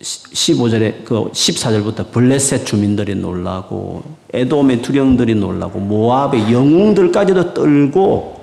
15절에 0.00 1.04
그 1.04 1.30
14절부터 1.30 2.10
블레셋 2.10 2.66
주민들이 2.66 3.14
놀라고 3.14 4.02
에돔의 4.32 4.82
두령들이 4.82 5.36
놀라고 5.36 5.78
모압의 5.78 6.52
영웅들까지도 6.52 7.54
떨고 7.54 8.40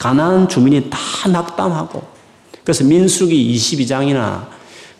가나안 0.00 0.48
주민이 0.48 0.90
다 0.90 0.98
낙담하고 1.28 2.02
그래서 2.64 2.82
민수기 2.82 3.54
22장이나 3.54 4.48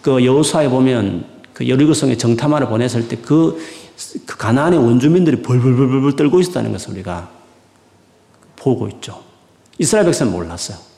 그 0.00 0.24
여호수아에 0.24 0.68
보면 0.68 1.24
그 1.52 1.68
여리고성에 1.68 2.16
정탐하러 2.16 2.68
보냈을 2.68 3.08
때그 3.08 3.58
그 4.26 4.36
가나안의 4.36 4.78
원주민들이 4.78 5.42
벌벌벌벌 5.42 6.14
떨고 6.14 6.38
있었다는 6.38 6.70
것을 6.70 6.92
우리가 6.92 7.30
보고 8.54 8.86
있죠. 8.88 9.24
이스라엘 9.78 10.06
백성은 10.06 10.30
몰랐어요. 10.32 10.93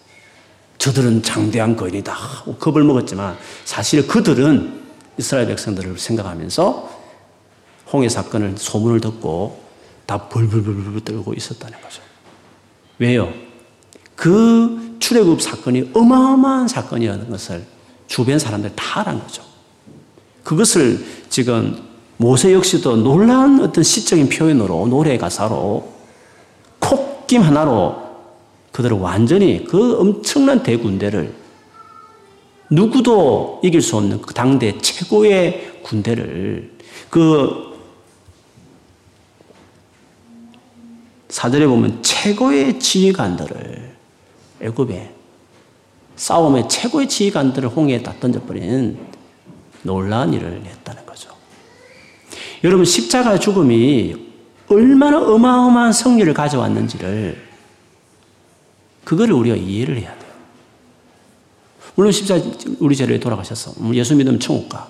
저들은 0.86 1.24
장대한 1.24 1.74
거인이다. 1.74 2.14
겁을 2.60 2.84
먹었지만 2.84 3.36
사실 3.64 4.06
그들은 4.06 4.84
이스라엘 5.18 5.48
백성들을 5.48 5.98
생각하면서 5.98 6.90
홍해 7.92 8.08
사건을 8.08 8.54
소문을 8.56 9.00
듣고 9.00 9.60
다 10.06 10.28
벌벌벌벌 10.28 11.00
떨고 11.00 11.34
있었다는 11.34 11.80
거죠. 11.80 12.02
왜요? 13.00 13.32
그 14.14 14.96
출애굽 15.00 15.42
사건이 15.42 15.90
어마어마한 15.92 16.68
사건이라는 16.68 17.30
것을 17.30 17.66
주변 18.06 18.38
사람들 18.38 18.76
다 18.76 19.00
알은 19.00 19.18
거죠. 19.18 19.42
그것을 20.44 21.04
지금 21.28 21.82
모세 22.16 22.54
역시도 22.54 22.98
놀라운 22.98 23.60
어떤 23.60 23.82
시적인 23.82 24.28
표현으로 24.28 24.86
노래 24.86 25.18
가사로 25.18 25.92
콧김 26.78 27.42
하나로 27.42 28.05
그들을 28.76 28.98
완전히 28.98 29.64
그 29.64 29.98
엄청난 29.98 30.62
대군대를 30.62 31.32
누구도 32.68 33.58
이길 33.64 33.80
수 33.80 33.96
없는 33.96 34.20
그 34.20 34.34
당대 34.34 34.76
최고의 34.76 35.80
군대를 35.82 36.72
그 37.08 37.74
사절에 41.30 41.66
보면 41.66 42.02
최고의 42.02 42.78
지휘관들을 42.78 43.96
애굽에 44.60 45.14
싸움의 46.16 46.68
최고의 46.68 47.08
지휘관들을 47.08 47.70
홍해에 47.70 48.02
다 48.02 48.12
던져버린 48.20 48.98
놀라운 49.84 50.34
일을 50.34 50.62
했다는 50.66 51.06
거죠. 51.06 51.30
여러분 52.62 52.84
십자가 52.84 53.38
죽음이 53.38 54.16
얼마나 54.68 55.18
어마어마한 55.18 55.94
승리를 55.94 56.34
가져왔는지를 56.34 57.45
그거를 59.06 59.34
우리가 59.34 59.54
이해를 59.54 59.98
해야 59.98 60.12
돼요. 60.18 60.32
물론 61.94 62.10
십자 62.10 62.34
우리 62.80 62.96
죄를 62.96 63.20
돌아가셨어. 63.20 63.72
예수 63.94 64.16
믿으면 64.16 64.40
천국 64.40 64.68
가. 64.68 64.88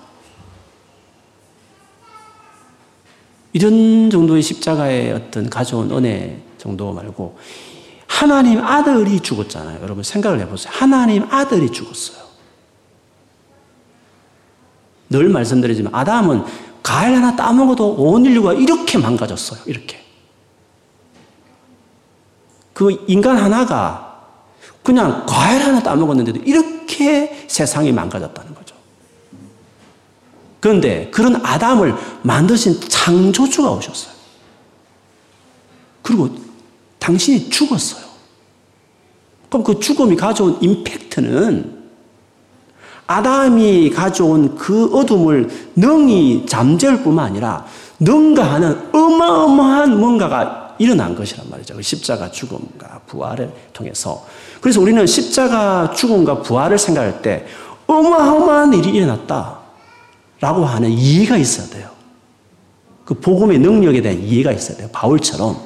이런 3.53 4.09
정도의 4.09 4.41
십자가의 4.41 5.13
어떤 5.13 5.49
가져온 5.51 5.91
은혜 5.91 6.41
정도 6.57 6.91
말고 6.93 7.37
하나님 8.07 8.59
아들이 8.59 9.19
죽었잖아요. 9.19 9.81
여러분 9.83 10.03
생각을 10.03 10.39
해보세요. 10.39 10.73
하나님 10.75 11.23
아들이 11.31 11.71
죽었어요. 11.71 12.25
늘 15.11 15.29
말씀드리지만 15.29 15.93
아담은 15.93 16.43
과일 16.81 17.15
하나 17.15 17.35
따먹어도 17.35 17.93
온 17.93 18.25
인류가 18.25 18.53
이렇게 18.53 18.97
망가졌어요. 18.97 19.61
이렇게. 19.67 20.03
그 22.73 23.05
인간 23.07 23.37
하나가 23.37 24.06
그냥 24.87 25.25
과일 25.27 25.61
하나 25.61 25.83
따먹었는데도 25.83 26.39
이렇게 26.45 27.45
세상이 27.49 27.91
망가졌다는 27.91 28.55
거죠. 28.55 28.73
그런데 30.61 31.09
그런 31.11 31.45
아담을 31.45 31.93
만드신 32.21 32.79
창조주가 32.79 33.69
오셨어요. 33.69 34.13
그리고 36.01 36.29
당신이 36.99 37.49
죽었어요. 37.49 38.05
그럼 39.49 39.65
그 39.65 39.77
죽음이 39.77 40.15
가져온 40.15 40.57
임팩트는 40.61 41.83
아담이 43.07 43.89
가져온 43.89 44.55
그 44.55 44.85
어둠을 44.97 45.49
능히 45.75 46.45
잠재울 46.45 47.03
뿐만 47.03 47.25
아니라 47.25 47.65
능가하는 47.99 48.95
어마어마한 48.95 49.99
뭔가가 49.99 50.66
일어난 50.79 51.15
것이란 51.15 51.49
말이죠. 51.49 51.75
그 51.75 51.81
십자가 51.81 52.31
죽음과 52.31 53.01
부활을 53.07 53.53
통해서. 53.73 54.25
그래서 54.61 54.81
우리는 54.81 55.05
십자가 55.05 55.91
죽음과 55.91 56.41
부활을 56.41 56.77
생각할 56.77 57.21
때 57.21 57.45
어마어마한 57.87 58.73
일이 58.73 58.89
일어났다. 58.89 59.59
라고 60.39 60.65
하는 60.65 60.91
이해가 60.91 61.37
있어야 61.37 61.67
돼요. 61.67 61.89
그 63.05 63.13
복음의 63.15 63.59
능력에 63.59 64.01
대한 64.01 64.19
이해가 64.19 64.51
있어야 64.51 64.77
돼요. 64.77 64.89
바울처럼. 64.91 65.57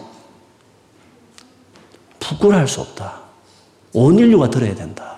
부끄러워할 2.19 2.67
수 2.67 2.81
없다. 2.81 3.19
온 3.93 4.17
인류가 4.17 4.49
들어야 4.49 4.73
된다. 4.75 5.17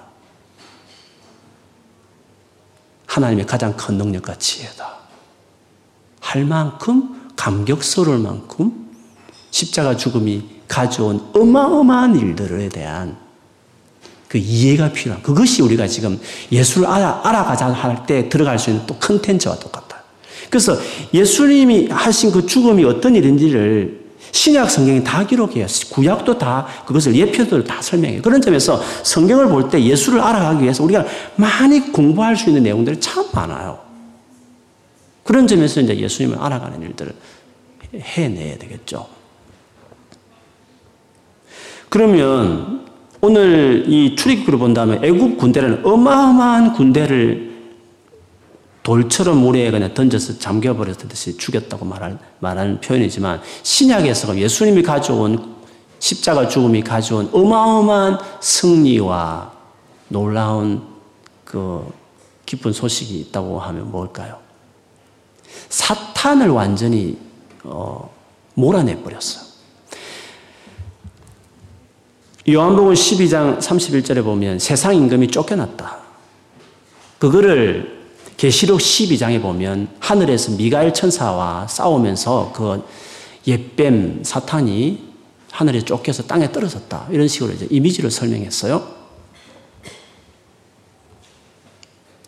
하나님의 3.06 3.46
가장 3.46 3.76
큰 3.78 3.98
능력과 3.98 4.36
지혜다. 4.40 4.94
할 6.20 6.46
만큼 6.46 7.30
감격스러울 7.36 8.18
만큼 8.18 8.93
십자가 9.54 9.96
죽음이 9.96 10.42
가져온 10.68 11.22
어마어마한 11.32 12.20
일들에 12.20 12.70
대한 12.70 13.16
그 14.28 14.40
이해가 14.40 14.92
필요한 14.92 15.22
그것이 15.22 15.62
우리가 15.62 15.86
지금 15.88 16.20
예수를 16.52 16.88
알아, 16.88 17.22
알아가자 17.24 17.68
할 17.68 18.08
때 18.08 18.28
들어갈 18.30 18.58
수 18.58 18.72
있는 18.72 18.84
또 18.88 18.96
컨텐츠와 18.96 19.60
똑같다. 19.60 20.02
그래서 20.50 20.76
예수님이 21.14 21.90
하신 21.90 22.32
그 22.32 22.48
죽음이 22.48 22.84
어떤 22.84 23.16
일인지를 23.16 24.02
신약 24.32 24.72
성경이 24.72 25.04
다 25.04 25.24
기록해요. 25.28 25.68
구약도 25.92 26.40
다 26.40 26.66
그것을 26.88 27.16
예표들 27.16 27.64
다 27.64 27.80
설명해요. 27.80 28.24
그런 28.24 28.42
점에서 28.42 28.82
성경을 29.04 29.50
볼 29.50 29.70
때 29.70 29.80
예수를 29.84 30.20
알아가기 30.20 30.64
위해서 30.64 30.84
우리가 30.84 31.06
많이 31.36 31.92
공부할 31.92 32.36
수 32.36 32.50
있는 32.50 32.64
내용들이 32.64 33.00
참 33.00 33.28
많아요. 33.32 33.78
그런 35.24 35.46
점에서 35.46 35.80
이제 35.80 35.96
예수님을 35.96 36.40
알아가는 36.40 36.82
일들을 36.82 37.14
해내야 37.94 38.58
되겠죠. 38.58 39.08
그러면 41.94 42.88
오늘 43.22 43.86
이 43.88 44.16
출애굽기를 44.16 44.58
본다면 44.58 45.06
애국 45.06 45.38
군대라는 45.38 45.86
어마어마한 45.86 46.74
군대를 46.74 47.54
돌처럼 48.82 49.38
모래에 49.38 49.70
그냥 49.70 49.94
던져서 49.94 50.40
잠겨버렸듯이 50.40 51.38
죽였다고 51.38 51.86
말할, 51.86 52.18
말하는 52.40 52.82
표현이지만 52.82 53.44
신약에서 53.62 54.36
예수님이 54.40 54.82
가져온 54.82 55.54
십자가 56.00 56.48
죽음이 56.48 56.82
가져온 56.82 57.30
어마어마한 57.32 58.18
승리와 58.42 59.52
놀라운 60.08 60.82
그 61.46 61.88
기쁜 62.48 62.74
소식이 62.74 63.20
있다고 63.20 63.60
하면 63.60 63.92
뭘까요? 63.92 64.40
사탄을 65.70 66.50
완전히 66.50 67.20
어, 67.64 68.12
몰아내 68.56 69.04
버렸어요. 69.04 69.53
요한복음 72.50 72.94
12장 72.94 73.58
31절에 73.60 74.22
보면 74.22 74.60
세상 74.60 74.94
임금이 74.94 75.30
쫓겨났다. 75.30 75.98
그거를 77.18 78.04
계시록 78.36 78.82
12장에 78.82 79.42
보면 79.42 79.88
하늘에서 80.00 80.52
미가엘 80.52 80.94
천사와 80.94 81.68
싸우면서 81.68 82.52
그 82.54 82.84
옛뱀 83.48 84.24
사탄이 84.26 85.14
하늘에 85.52 85.86
쫓겨서 85.86 86.24
땅에 86.24 86.52
떨어졌다. 86.52 87.08
이런 87.12 87.30
식으로 87.30 87.54
이제 87.54 87.66
이미지를 87.70 88.12
설명했어요. 88.12 88.86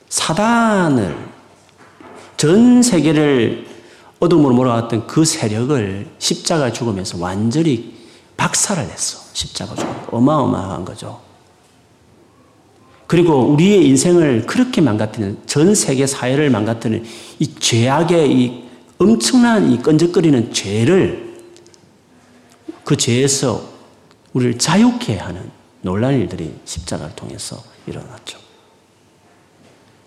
사단을 0.07 1.17
전 2.37 2.81
세계를 2.81 3.67
어둠으로 4.21 4.53
몰아갔던 4.55 5.07
그 5.07 5.25
세력을 5.25 6.07
십자가 6.19 6.71
죽으면서 6.71 7.17
완전히 7.17 7.94
박살을 8.37 8.87
냈어. 8.87 9.19
십자가 9.33 9.75
죽음. 9.75 9.93
어마어마한 10.11 10.85
거죠. 10.85 11.21
그리고 13.07 13.41
우리의 13.51 13.87
인생을 13.87 14.45
그렇게 14.47 14.81
망가뜨리는 14.81 15.37
전 15.45 15.75
세계 15.75 16.07
사회를 16.07 16.49
망가뜨리는 16.49 17.05
이 17.39 17.55
죄악의 17.55 18.31
이 18.31 18.63
엄청난 18.97 19.71
이 19.71 19.77
끈적거리는 19.77 20.53
죄를 20.53 21.35
그 22.83 22.97
죄에서 22.97 23.61
우리를 24.33 24.57
자유케 24.57 25.17
하는 25.17 25.51
놀란 25.81 26.15
일들이 26.15 26.53
십자가를 26.65 27.15
통해서 27.15 27.61
일어났죠. 27.85 28.39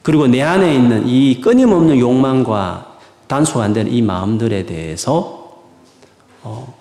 그리고 0.02 0.26
내 0.26 0.42
안에 0.42 0.74
있는 0.74 1.06
이 1.06 1.40
끊임없는 1.40 1.98
욕망과 1.98 2.98
단속 3.26 3.60
안 3.60 3.72
되는 3.72 3.92
이 3.92 4.00
마음들에 4.02 4.64
대해서 4.64 5.62
어 6.42 6.77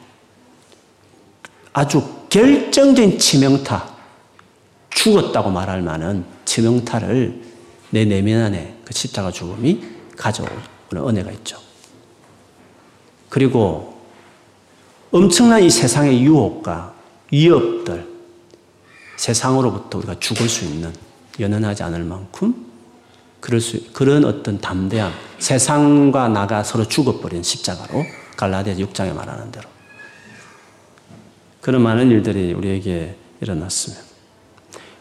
아주 1.78 2.02
결정적인 2.30 3.20
치명타, 3.20 3.88
죽었다고 4.90 5.52
말할 5.52 5.84
만한 5.84 6.26
치명타를 6.44 7.40
내 7.92 8.04
내면 8.04 8.46
안에 8.46 8.80
그 8.84 8.96
십자가 8.96 9.30
죽음이 9.32 9.80
가져오는 10.18 10.58
은혜가 10.92 11.32
있죠. 11.34 11.60
그리고 13.30 14.02
엄청난 15.12 15.62
이 15.62 15.70
세상의 15.70 16.24
유혹과 16.24 16.96
위협들, 17.32 18.08
세상으로부터 19.18 20.00
우리가 20.00 20.16
죽을 20.20 20.50
수 20.50 20.66
있는 20.66 20.92
연연하지 21.40 21.84
않을 21.84 22.04
만큼 22.04 22.56
그럴 23.40 23.62
수, 23.62 23.94
그런 23.94 24.26
어떤 24.26 24.60
담대함, 24.60 25.14
세상과 25.38 26.30
나가 26.30 26.64
서로 26.64 26.88
죽어버린 26.88 27.44
십자가로 27.44 28.04
갈라디아 28.36 28.74
6장에 28.74 29.14
말하는 29.14 29.52
대로 29.52 29.77
그런 31.68 31.82
많은 31.82 32.10
일들이 32.12 32.54
우리에게 32.54 33.18
일어났습니다. 33.42 34.02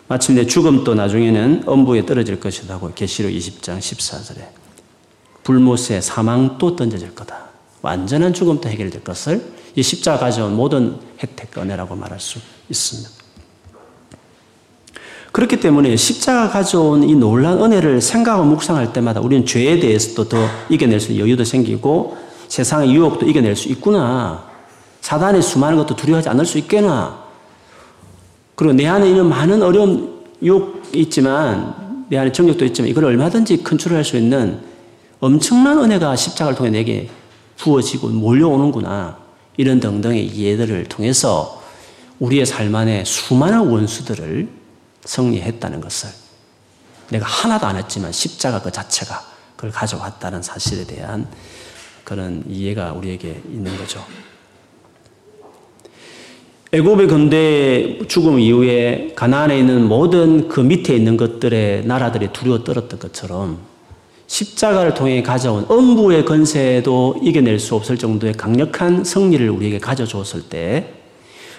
마침내 0.08 0.44
죽음도 0.44 0.96
나중에는 0.96 1.62
엄부에 1.64 2.04
떨어질 2.04 2.40
것이라고 2.40 2.90
계시록 2.92 3.30
20장 3.30 3.78
14절에 3.78 4.48
불못에 5.44 6.00
사망도 6.00 6.74
던져질 6.74 7.14
거다. 7.14 7.50
완전한 7.82 8.34
죽음도 8.34 8.68
해결될 8.68 9.04
것을 9.04 9.46
이 9.76 9.82
십자가 9.84 10.18
가져온 10.18 10.56
모든 10.56 10.98
혜택, 11.22 11.56
은혜라고 11.56 11.94
말할 11.94 12.18
수 12.18 12.40
있습니다. 12.68 13.10
그렇기 15.30 15.60
때문에 15.60 15.94
십자가 15.94 16.50
가져온 16.50 17.08
이 17.08 17.14
놀란 17.14 17.62
은혜를 17.62 18.00
생각하고 18.00 18.42
묵상할 18.42 18.92
때마다 18.92 19.20
우리는 19.20 19.46
죄에 19.46 19.78
대해서도 19.78 20.28
더 20.28 20.48
이겨낼 20.68 20.98
수 20.98 21.12
있는 21.12 21.28
여유도 21.28 21.44
생기고 21.44 22.16
세상의 22.48 22.92
유혹도 22.92 23.24
이겨낼 23.24 23.54
수 23.54 23.68
있구나. 23.68 24.55
사단의 25.06 25.40
수많은 25.40 25.78
것도 25.78 25.94
두려워하지 25.94 26.28
않을 26.30 26.44
수 26.44 26.58
있겠나. 26.58 27.24
그리고 28.56 28.74
내 28.74 28.88
안에 28.88 29.08
있는 29.08 29.28
많은 29.28 29.62
어려움, 29.62 30.24
욕이 30.44 30.82
있지만, 30.94 32.06
내 32.08 32.18
안에 32.18 32.32
정력도 32.32 32.64
있지만, 32.64 32.90
이걸 32.90 33.04
얼마든지 33.04 33.62
컨트롤할 33.62 34.04
수 34.04 34.16
있는 34.16 34.60
엄청난 35.20 35.78
은혜가 35.78 36.16
십자가를 36.16 36.58
통해 36.58 36.70
내게 36.70 37.08
부어지고 37.56 38.08
몰려오는구나. 38.08 39.18
이런 39.56 39.78
등등의 39.78 40.26
이해들을 40.26 40.86
통해서 40.86 41.62
우리의 42.18 42.44
삶 42.44 42.74
안에 42.74 43.04
수많은 43.04 43.60
원수들을 43.60 44.48
승리했다는 45.04 45.80
것을 45.82 46.10
내가 47.10 47.24
하나도 47.24 47.64
안 47.64 47.76
했지만 47.76 48.10
십자가 48.10 48.60
그 48.60 48.72
자체가 48.72 49.22
그걸 49.54 49.70
가져왔다는 49.70 50.42
사실에 50.42 50.84
대한 50.84 51.28
그런 52.02 52.42
이해가 52.48 52.92
우리에게 52.92 53.40
있는 53.48 53.76
거죠. 53.78 54.04
애굽의 56.76 57.06
근대 57.06 57.98
죽음 58.06 58.38
이후에 58.38 59.12
가나안에 59.16 59.58
있는 59.58 59.88
모든 59.88 60.48
그 60.48 60.60
밑에 60.60 60.94
있는 60.94 61.16
것들의 61.16 61.86
나라들이 61.86 62.28
두려워 62.32 62.64
떨었던 62.64 62.98
것처럼 62.98 63.58
십자가를 64.26 64.94
통해 64.94 65.22
가져온 65.22 65.64
엄부의 65.68 66.24
건세도 66.24 67.20
이겨낼 67.22 67.58
수 67.58 67.74
없을 67.74 67.96
정도의 67.96 68.34
강력한 68.34 69.04
승리를 69.04 69.48
우리에게 69.48 69.78
가져줬을 69.78 70.42
때 70.48 70.96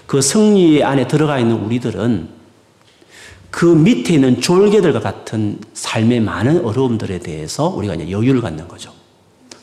그 0.07 0.21
승리 0.21 0.81
안에 0.83 1.07
들어가 1.07 1.37
있는 1.37 1.57
우리들은 1.57 2.29
그 3.51 3.65
밑에 3.65 4.15
있는 4.15 4.41
졸개들과 4.41 5.01
같은 5.01 5.59
삶의 5.73 6.21
많은 6.21 6.65
어려움들에 6.65 7.19
대해서 7.19 7.67
우리가 7.67 7.95
이제 7.95 8.09
여유를 8.09 8.41
갖는 8.41 8.67
거죠. 8.67 8.93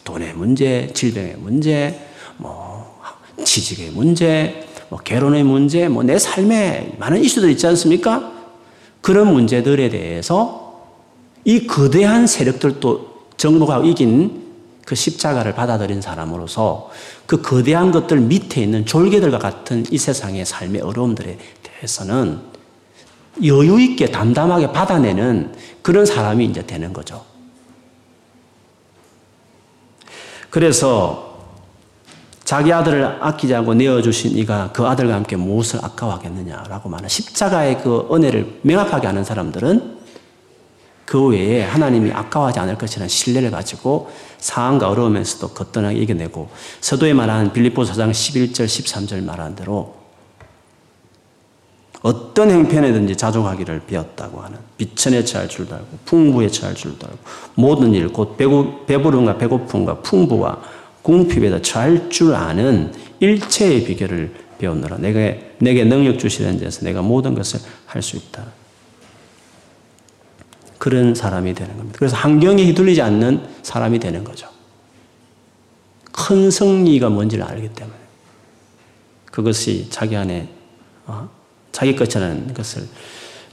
돈의 0.04 0.34
문제, 0.34 0.90
질병의 0.92 1.36
문제, 1.38 1.98
뭐, 2.36 3.00
취직의 3.42 3.90
문제, 3.90 4.66
뭐 4.94 5.00
결혼의 5.02 5.42
문제, 5.42 5.88
뭐 5.88 6.04
내 6.04 6.20
삶에 6.20 6.94
많은 6.98 7.20
이슈들 7.20 7.50
있지 7.50 7.66
않습니까? 7.66 8.32
그런 9.00 9.32
문제들에 9.32 9.88
대해서 9.88 10.84
이 11.44 11.66
거대한 11.66 12.28
세력들도 12.28 13.30
정복하고 13.36 13.86
이긴 13.86 14.44
그 14.86 14.94
십자가를 14.94 15.56
받아들인 15.56 16.00
사람으로서 16.00 16.90
그 17.26 17.42
거대한 17.42 17.90
것들 17.90 18.20
밑에 18.20 18.62
있는 18.62 18.86
졸개들과 18.86 19.38
같은 19.40 19.84
이 19.90 19.98
세상의 19.98 20.46
삶의 20.46 20.82
어려움들에 20.82 21.38
대해서는 21.64 22.38
여유 23.44 23.80
있게 23.80 24.12
담담하게 24.12 24.70
받아내는 24.70 25.54
그런 25.82 26.06
사람이 26.06 26.44
이제 26.44 26.64
되는 26.64 26.92
거죠. 26.92 27.24
그래서 30.50 31.33
자기 32.44 32.72
아들을 32.72 33.18
아끼지 33.22 33.54
않고 33.54 33.74
내어주신 33.74 34.36
이가 34.36 34.70
그 34.72 34.86
아들과 34.86 35.14
함께 35.14 35.34
무엇을 35.36 35.80
아까워하겠느냐라고 35.82 36.88
말하는 36.90 37.08
십자가의 37.08 37.80
그 37.82 38.06
은혜를 38.12 38.60
명확하게 38.62 39.06
아는 39.06 39.24
사람들은 39.24 39.94
그 41.06 41.26
외에 41.28 41.62
하나님이 41.62 42.12
아까워하지 42.12 42.60
않을 42.60 42.76
것이라는 42.76 43.08
신뢰를 43.08 43.50
가지고 43.50 44.10
상황과 44.38 44.90
어려움에서도 44.90 45.48
거뜬하게 45.54 45.96
이겨내고 45.98 46.48
서도에 46.80 47.14
말하는 47.14 47.52
빌립보 47.52 47.82
4장 47.82 48.10
11절 48.10 48.66
13절 48.66 49.24
말하는 49.24 49.54
대로 49.54 49.94
어떤 52.02 52.50
행편에든지 52.50 53.16
자족하기를 53.16 53.80
배웠다고 53.86 54.42
하는 54.42 54.58
비천에 54.76 55.24
처할 55.24 55.48
줄도 55.48 55.74
알고 55.74 55.86
풍부에 56.04 56.48
처할 56.50 56.74
줄도 56.74 57.06
알고 57.06 57.18
모든 57.54 57.94
일 57.94 58.08
곧 58.08 58.36
배부름과 58.36 59.38
배고픔과 59.38 60.00
풍부와 60.02 60.60
궁핍에다 61.04 61.60
처할 61.60 62.08
줄 62.08 62.34
아는 62.34 62.90
일체의 63.20 63.84
비결을 63.84 64.34
배웠노라 64.58 64.96
내게, 64.98 65.54
내게 65.58 65.84
능력 65.84 66.18
주시는 66.18 66.58
데서 66.58 66.80
내가 66.80 67.02
모든 67.02 67.34
것을 67.34 67.60
할 67.86 68.02
수 68.02 68.16
있다. 68.16 68.44
그런 70.78 71.14
사람이 71.14 71.54
되는 71.54 71.76
겁니다. 71.76 71.98
그래서 71.98 72.16
환경에 72.16 72.64
휘둘리지 72.64 73.02
않는 73.02 73.42
사람이 73.62 73.98
되는 73.98 74.24
거죠. 74.24 74.48
큰 76.10 76.50
승리가 76.50 77.10
뭔지를 77.10 77.44
알기 77.44 77.68
때문에. 77.74 77.96
그것이 79.26 79.88
자기 79.90 80.16
안에, 80.16 80.48
어, 81.06 81.28
자기 81.70 81.94
것이라는 81.96 82.54
것을 82.54 82.86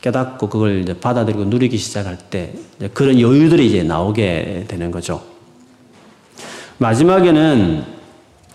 깨닫고 0.01 0.47
그걸 0.49 0.81
이제 0.81 0.97
받아들이고 0.97 1.45
누리기 1.45 1.77
시작할 1.77 2.17
때 2.29 2.53
그런 2.93 3.19
여유들이 3.19 3.67
이제 3.67 3.83
나오게 3.83 4.65
되는 4.67 4.89
거죠. 4.89 5.30
마지막에는 6.81 7.85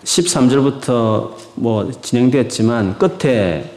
13절부터 0.03 1.31
뭐 1.55 1.89
진행됐지만 2.01 2.97
끝에 2.97 3.71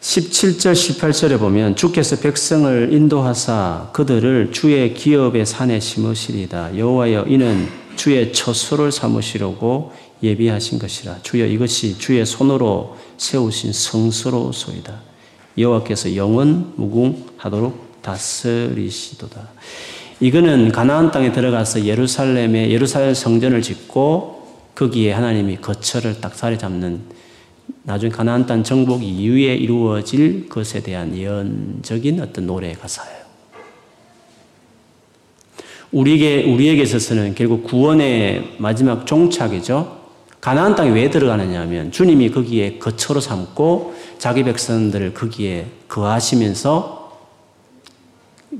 17절, 0.00 0.72
18절에 0.72 1.38
보면 1.38 1.76
주께서 1.76 2.16
백성을 2.16 2.92
인도하사 2.92 3.90
그들을 3.92 4.50
주의 4.50 4.92
기업의 4.94 5.46
산에 5.46 5.78
심으시리다. 5.78 6.76
여호와여 6.76 7.26
이는 7.28 7.68
주의 7.94 8.32
처소를 8.32 8.90
삼으시려고 8.90 9.92
예비하신 10.24 10.80
것이라. 10.80 11.22
주여 11.22 11.46
이것이 11.46 11.96
주의 12.00 12.26
손으로 12.26 12.96
세우신 13.16 13.72
성소로소이다. 13.72 14.92
여호와께서 15.56 16.16
영원 16.16 16.72
무궁하도록 16.74 18.02
다스리시도다. 18.02 19.50
이거는 20.20 20.72
가나안 20.72 21.10
땅에 21.10 21.30
들어가서 21.30 21.84
예루살렘에 21.84 22.70
예루살렘 22.70 23.12
성전을 23.12 23.60
짓고 23.60 24.46
거기에 24.74 25.12
하나님이 25.12 25.56
거처를 25.56 26.20
딱 26.20 26.34
자리 26.34 26.58
잡는 26.58 27.00
나중에 27.82 28.10
가나안 28.10 28.46
땅 28.46 28.62
정복 28.62 29.02
이후에 29.02 29.54
이루어질 29.54 30.48
것에 30.48 30.82
대한 30.82 31.14
예언적인 31.14 32.20
어떤 32.20 32.46
노래 32.46 32.72
가사예요. 32.72 33.26
우리에게 35.92 36.44
우리에게 36.44 36.82
있어서는 36.82 37.34
결국 37.34 37.64
구원의 37.64 38.56
마지막 38.58 39.06
종착이죠. 39.06 39.96
가나안 40.40 40.74
땅에 40.76 40.90
왜 40.90 41.10
들어가느냐 41.10 41.60
하면 41.62 41.92
주님이 41.92 42.30
거기에 42.30 42.78
거처로 42.78 43.20
삼고 43.20 43.94
자기 44.18 44.44
백성들을 44.44 45.12
거기에 45.12 45.66
거하시면서 45.88 46.95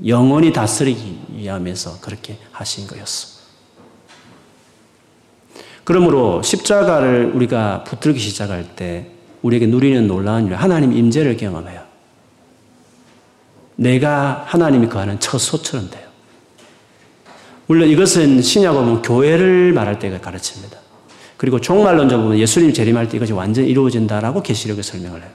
영원히 0.05 0.53
다스리기 0.53 1.19
위함에서 1.35 1.99
그렇게 2.01 2.37
하신 2.51 2.87
거였어. 2.87 3.37
그러므로 5.83 6.41
십자가를 6.41 7.31
우리가 7.33 7.83
붙들기 7.85 8.19
시작할 8.19 8.75
때 8.75 9.11
우리에게 9.41 9.67
누리는 9.67 10.07
놀라운 10.07 10.47
일, 10.47 10.55
하나님 10.55 10.91
임재를 10.91 11.37
경험해요. 11.37 11.81
내가 13.77 14.43
하나님이 14.47 14.89
거하는 14.89 15.19
처소처럼 15.19 15.89
돼요. 15.89 16.07
물론 17.67 17.87
이것은 17.89 18.41
신약을 18.41 18.79
보면 18.81 19.01
교회를 19.01 19.71
말할 19.73 19.99
때 19.99 20.09
가르칩니다. 20.19 20.77
그리고 21.37 21.61
종말론적 21.61 22.21
보면 22.21 22.39
예수님 22.39 22.73
재림할 22.73 23.09
때 23.09 23.17
이것이 23.17 23.33
완전히 23.33 23.69
이루어진다라고 23.69 24.41
계시록에 24.41 24.81
설명을 24.81 25.21
해요. 25.21 25.29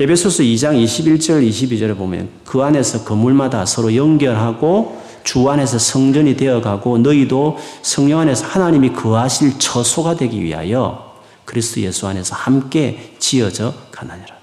에베소서 0.00 0.44
2장 0.44 0.80
21절 0.84 1.48
22절에 1.48 1.96
보면 1.96 2.28
그 2.44 2.62
안에서 2.62 3.02
건물마다 3.02 3.66
서로 3.66 3.96
연결하고 3.96 5.02
주 5.24 5.50
안에서 5.50 5.76
성전이 5.80 6.36
되어가고 6.36 6.98
너희도 6.98 7.58
성령 7.82 8.20
안에서 8.20 8.46
하나님이 8.46 8.92
거하실 8.92 9.58
처소가 9.58 10.14
되기 10.14 10.40
위하여 10.40 11.18
그리스도 11.44 11.80
예수 11.80 12.06
안에서 12.06 12.36
함께 12.36 13.14
지어져 13.18 13.74
가나니라. 13.90 14.36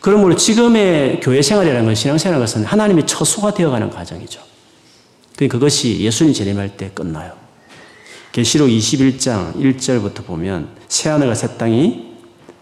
그러므로 0.00 0.34
지금의 0.34 1.20
교회 1.20 1.42
생활이라는 1.42 1.84
건 1.84 1.94
신앙생활 1.94 2.40
것은 2.40 2.64
하나님의 2.64 3.06
처소가 3.06 3.54
되어가는 3.54 3.90
과정이죠. 3.90 4.40
그것이 5.36 6.00
예수님 6.00 6.34
재림할 6.34 6.76
때 6.76 6.90
끝나요. 6.92 7.34
계시록 8.32 8.68
21장 8.68 9.54
1절부터 9.54 10.26
보면 10.26 10.70
새 10.88 11.08
하늘과 11.08 11.36
새 11.36 11.56
땅이 11.56 12.16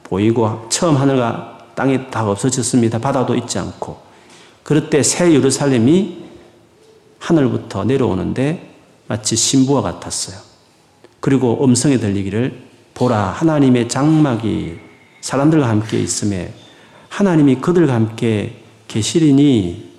보이고 0.05 0.66
처음 0.68 0.97
하늘과 0.97 1.56
땅이 1.77 2.11
다 2.11 2.29
없어졌습니다. 2.29 2.99
바다도 2.99 3.37
있지 3.37 3.59
않고 3.59 4.01
그럴 4.64 4.91
때 4.91 5.03
새 5.03 5.33
예루살렘이 5.33 6.24
하늘부터 7.20 7.85
내려오는데 7.85 8.74
마치 9.07 9.37
신부와 9.37 9.83
같았어요. 9.83 10.39
그리고 11.20 11.64
음성이 11.64 11.99
들리기를 11.99 12.64
보라 12.95 13.18
하나님의 13.31 13.89
장막이 13.89 14.79
사람들과 15.20 15.68
함께 15.68 15.99
있음에 16.01 16.53
하나님이 17.09 17.57
그들과 17.57 17.95
함께 17.95 18.62
계시리니 18.89 19.93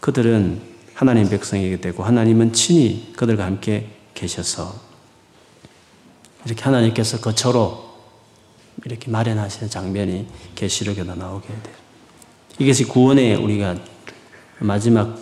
그들은 0.00 0.60
하나님 0.94 1.28
백성이게 1.28 1.80
되고 1.80 2.02
하나님은 2.04 2.52
친히 2.52 3.12
그들과 3.16 3.44
함께 3.44 3.88
계셔서 4.14 4.74
이렇게 6.44 6.62
하나님께서 6.62 7.20
거처로 7.20 7.91
이렇게 8.84 9.10
마련하시는 9.10 9.70
장면이 9.70 10.26
계시록에도 10.54 11.14
나오게 11.14 11.48
돼요. 11.48 11.74
이것이 12.58 12.84
구원의 12.84 13.36
우리가 13.36 13.76
마지막 14.58 15.18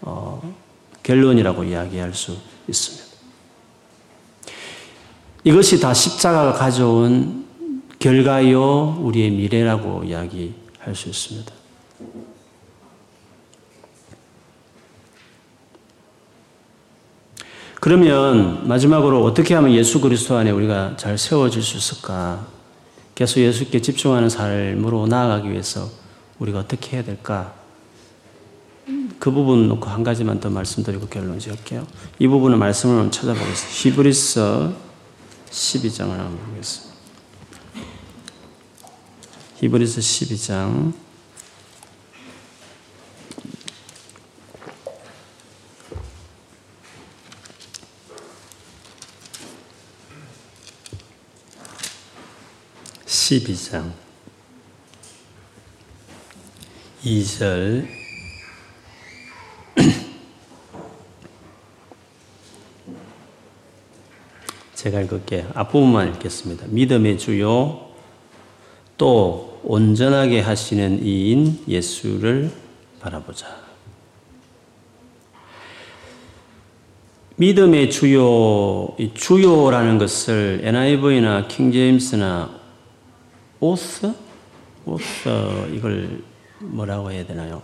어, 0.00 0.54
결론이라고 1.02 1.64
이야기할 1.64 2.14
수 2.14 2.36
있습니다. 2.68 3.04
이것이 5.44 5.80
다 5.80 5.92
십자가가 5.92 6.54
가져온 6.54 7.44
결과요 7.98 8.98
우리의 9.02 9.30
미래라고 9.30 10.04
이야기할 10.04 10.94
수 10.94 11.08
있습니다. 11.08 11.52
그러면 17.80 18.66
마지막으로 18.66 19.22
어떻게 19.24 19.54
하면 19.54 19.72
예수 19.72 20.00
그리스도 20.00 20.36
안에 20.36 20.50
우리가 20.50 20.96
잘 20.96 21.18
세워질 21.18 21.62
수 21.62 21.76
있을까? 21.76 22.53
계속 23.14 23.40
예수께 23.40 23.80
집중하는 23.80 24.28
삶으로 24.28 25.06
나아가기 25.06 25.50
위해서 25.50 25.90
우리가 26.38 26.60
어떻게 26.60 26.96
해야 26.96 27.04
될까? 27.04 27.54
그 29.18 29.30
부분 29.30 29.68
놓고 29.68 29.86
한 29.86 30.02
가지만 30.02 30.40
더 30.40 30.50
말씀드리고 30.50 31.06
결론 31.06 31.38
지을게요. 31.38 31.86
이 32.18 32.28
부분의 32.28 32.58
말씀을 32.58 33.10
찾아보겠습니다. 33.10 33.68
히브리서 33.70 34.72
12장을 35.50 36.10
한번 36.10 36.38
보겠습니다. 36.50 36.94
히브리서 39.56 40.00
12장 40.00 40.92
12장 53.24 53.90
2절 57.02 57.86
제가 64.74 65.00
읽을게요. 65.00 65.50
앞부분만 65.54 66.16
읽겠습니다. 66.16 66.66
믿음의 66.68 67.18
주요 67.18 67.88
또 68.98 69.58
온전하게 69.64 70.40
하시는 70.40 71.02
이인 71.02 71.64
예수를 71.66 72.52
바라보자. 73.00 73.64
믿음의 77.36 77.90
주요, 77.90 78.94
주요라는 79.14 79.96
것을 79.96 80.60
NIV나 80.62 81.48
킹제임스나 81.48 82.63
오스? 83.64 84.12
오스, 84.84 85.28
이걸 85.72 86.22
뭐라고 86.58 87.10
해야 87.10 87.24
되나요? 87.24 87.62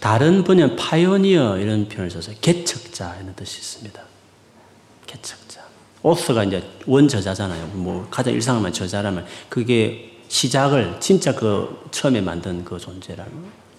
다른 0.00 0.42
번역 0.42 0.74
파이오니어 0.76 1.58
이런 1.58 1.88
표현을 1.88 2.10
써서 2.10 2.32
개척자 2.40 3.16
이런 3.20 3.32
뜻이 3.36 3.60
있습니다. 3.60 4.02
개척자. 5.06 5.62
오스가 6.02 6.42
이제 6.42 6.68
원저자잖아요. 6.84 7.66
뭐 7.68 8.08
가장 8.10 8.34
일상만 8.34 8.72
저자라면 8.72 9.24
그게 9.48 10.18
시작을 10.26 10.96
진짜 10.98 11.32
그 11.32 11.86
처음에 11.92 12.20
만든 12.20 12.64
그 12.64 12.76
존재라는 12.76 13.30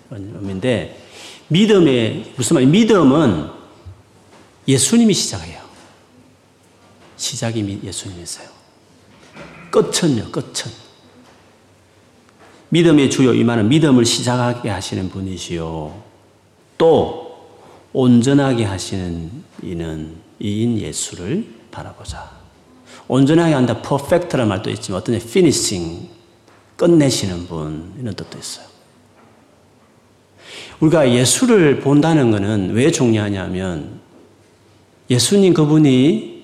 의미인데 0.10 1.06
믿음의 1.50 2.34
무슨 2.38 2.54
말? 2.54 2.66
믿음은 2.66 3.50
예수님이 4.70 5.14
시작해요. 5.14 5.62
시작이 7.18 7.82
예수님이세요. 7.84 8.48
끝은요, 9.70 10.32
끝은. 10.32 10.83
믿음의 12.74 13.12
주요 13.12 13.36
이만은 13.36 13.70
믿음을 13.70 14.04
시작하게 14.04 14.70
하시는 14.70 15.08
분이시요. 15.08 15.94
또 16.80 17.48
온전하게 17.94 18.64
하시는 18.64 19.30
이는 19.62 20.16
이인 20.40 20.80
예수를 20.80 21.46
바라보자. 21.70 22.32
온전하게 23.08 23.54
한다, 23.54 23.80
퍼펙트란 23.84 24.48
말도 24.48 24.72
있지만 24.72 25.02
어떤 25.02 25.20
피니싱, 25.20 26.10
끝내시는 26.76 27.46
분 27.46 27.94
이런 28.02 28.16
뜻도 28.16 28.40
있어요. 28.40 28.66
우리가 30.80 31.12
예수를 31.12 31.80
본다는 31.80 32.32
것은 32.32 32.72
왜 32.72 32.90
중요하냐면 32.90 34.00
예수님 35.12 35.54
그분이 35.54 36.44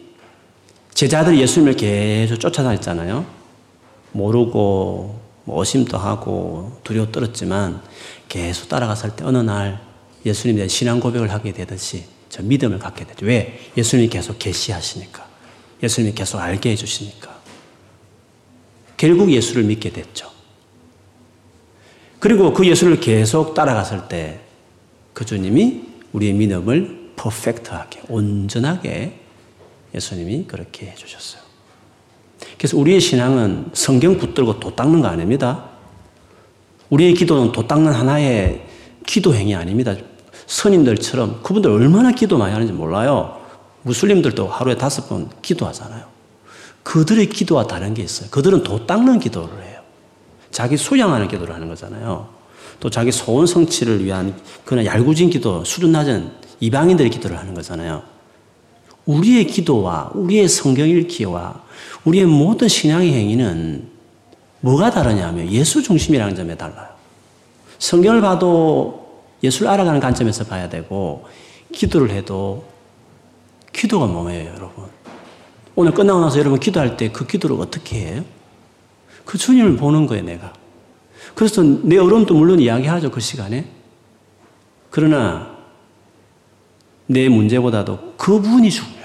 제자들이 0.94 1.42
예수님을 1.42 1.76
계속 1.76 2.40
쫓아다녔잖아요. 2.40 3.26
모르고 4.12 5.19
뭐 5.50 5.60
의심도 5.60 5.98
하고 5.98 6.80
두려워 6.84 7.12
떨었지만 7.12 7.82
계속 8.28 8.70
따라갔을 8.70 9.16
때 9.16 9.24
어느 9.26 9.38
날 9.38 9.82
예수님에 10.26 10.58
대한 10.58 10.70
신앙 10.70 11.00
고백을 11.00 11.32
하게 11.32 11.52
되듯이 11.52 12.06
저 12.30 12.44
믿음을 12.44 12.80
갖게 12.80 13.06
되죠. 13.06 13.26
왜? 13.26 13.60
예수님이 13.76 14.10
계속 14.10 14.38
계시하시니까. 14.38 15.28
예수님이 15.82 16.14
계속 16.14 16.40
알게 16.40 16.72
해주시니까. 16.72 17.40
결국 18.98 19.32
예수를 19.32 19.64
믿게 19.64 19.92
됐죠. 19.92 20.30
그리고 22.20 22.54
그 22.54 22.68
예수를 22.68 23.00
계속 23.00 23.54
따라갔을 23.54 24.08
때 24.08 24.50
그 25.20 25.26
주님이 25.26 25.84
우리의 26.14 26.32
믿음을 26.32 27.12
퍼펙트하게, 27.18 28.04
온전하게 28.08 29.20
예수님이 29.94 30.46
그렇게 30.46 30.92
해주셨어요. 30.92 31.49
그래서 32.58 32.78
우리의 32.78 33.00
신앙은 33.00 33.72
성경 33.74 34.18
붙들고 34.18 34.60
도 34.60 34.76
닦는 34.76 35.02
거 35.02 35.08
아닙니다. 35.08 35.66
우리의 36.90 37.14
기도는 37.14 37.52
도 37.52 37.68
닦는 37.68 37.92
하나의 37.92 38.66
기도 39.06 39.34
행위 39.34 39.56
아닙니다. 39.56 39.96
선임들처럼 40.48 41.42
그분들 41.44 41.70
얼마나 41.70 42.12
기도 42.12 42.38
많이 42.38 42.54
하는지 42.54 42.74
몰라요. 42.74 43.40
무슬림들도 43.84 44.48
하루에 44.48 44.76
다섯 44.76 45.08
번 45.08 45.30
기도하잖아요. 45.42 46.04
그들의 46.84 47.30
기도와 47.30 47.68
다른 47.68 47.94
게 47.94 48.02
있어요. 48.02 48.30
그들은 48.32 48.64
도 48.64 48.86
닦는 48.86 49.20
기도를 49.20 49.64
해요. 49.64 49.80
자기 50.52 50.78
수양하는 50.78 51.28
기도를 51.28 51.54
하는 51.54 51.68
거잖아요. 51.68 52.28
또 52.80 52.90
자기 52.90 53.12
소원 53.12 53.46
성취를 53.46 54.04
위한 54.04 54.36
그냥 54.66 54.86
얄궂은 54.86 55.30
기도, 55.30 55.64
수준 55.66 55.92
낮은 55.92 56.32
이방인들의 56.60 57.12
기도를 57.12 57.38
하는 57.38 57.54
거잖아요. 57.54 58.04
우리의 59.10 59.48
기도와 59.48 60.12
우리의 60.14 60.48
성경 60.48 60.88
읽기와 60.88 61.64
우리의 62.06 62.26
모든 62.26 62.68
신앙의 62.68 63.12
행위는 63.12 63.90
뭐가 64.62 64.92
다르냐면 64.92 65.52
예수 65.52 65.82
중심이라는 65.82 66.36
점에 66.36 66.56
달라요. 66.56 66.90
성경을 67.80 68.22
봐도 68.22 69.24
예수를 69.42 69.68
알아가는 69.72 70.00
관점에서 70.00 70.44
봐야 70.44 70.70
되고 70.70 71.26
기도를 71.74 72.12
해도 72.12 72.66
기도가 73.74 74.06
뭐예요, 74.06 74.52
여러분? 74.56 74.86
오늘 75.76 75.92
끝나고 75.94 76.20
나서 76.20 76.38
여러분 76.38 76.60
기도할 76.60 76.96
때 76.98 77.12
그 77.12 77.26
기도를 77.26 77.56
어떻게 77.60 78.00
해요? 78.00 78.24
그 79.26 79.38
주님을 79.40 79.78
보는 79.78 80.06
거예요, 80.06 80.24
내가. 80.24 80.54
그래서 81.34 81.64
내 81.64 81.98
어려움도 81.98 82.36
물론 82.36 82.60
이야기하죠, 82.60 83.10
그 83.10 83.22
시간에. 83.22 83.66
그러나 84.92 85.58
내 87.08 87.28
문제보다도 87.30 88.14
그분이 88.18 88.70
중요해요. 88.70 88.99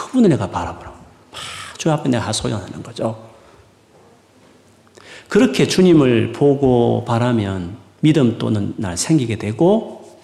그분을 0.00 0.30
내가 0.30 0.50
바라보라고. 0.50 0.96
주 1.76 1.90
앞에 1.90 2.08
내가 2.08 2.26
하소연하는 2.26 2.82
거죠. 2.82 3.30
그렇게 5.28 5.68
주님을 5.68 6.32
보고 6.32 7.04
바라면 7.06 7.76
믿음 8.00 8.38
또는 8.38 8.74
날 8.78 8.96
생기게 8.96 9.36
되고 9.36 10.18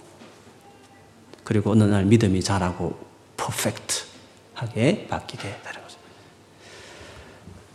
그리고 1.45 1.72
어느 1.72 1.85
날 1.85 2.05
믿음이 2.05 2.43
자라고 2.43 2.99
퍼펙트하게 3.37 5.07
바뀌게 5.09 5.43
되는 5.43 5.83
거죠. 5.83 5.97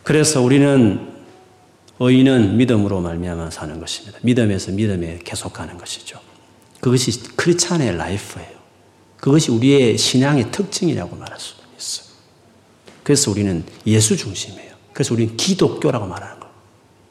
그래서 0.04 0.41
우리는 0.41 1.10
의인은 1.99 2.58
믿음으로 2.58 2.99
말미암아 2.99 3.52
사는 3.52 3.80
것입니다. 3.80 4.18
믿음에서 4.24 4.72
믿음에 4.72 5.20
계속 5.24 5.54
가는 5.54 5.78
것이죠. 5.78 6.20
그것이 6.82 7.36
크리스찬의 7.36 7.95
라이프예요. 7.95 8.60
그것이 9.18 9.52
우리의 9.52 9.97
신앙의 9.97 10.52
특징이라고 10.52 11.16
말할 11.16 11.39
수. 11.39 11.61
그래서 13.12 13.30
우리는 13.30 13.66
예수 13.88 14.16
중심이에요. 14.16 14.74
그래서 14.93 15.14
우리는 15.14 15.36
기독교라고 15.36 16.07
말하는 16.07 16.39
거예요. 16.39 16.55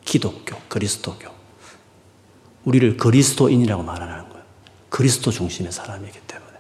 기독교, 0.03 0.57
그리스도교. 0.71 1.29
우리를 2.65 2.97
그리스도인이라고 2.97 3.83
말하는 3.83 4.27
거예요. 4.31 4.43
그리스도 4.89 5.31
중심의 5.31 5.73
사람이기 5.73 6.19
때문에. 6.27 6.53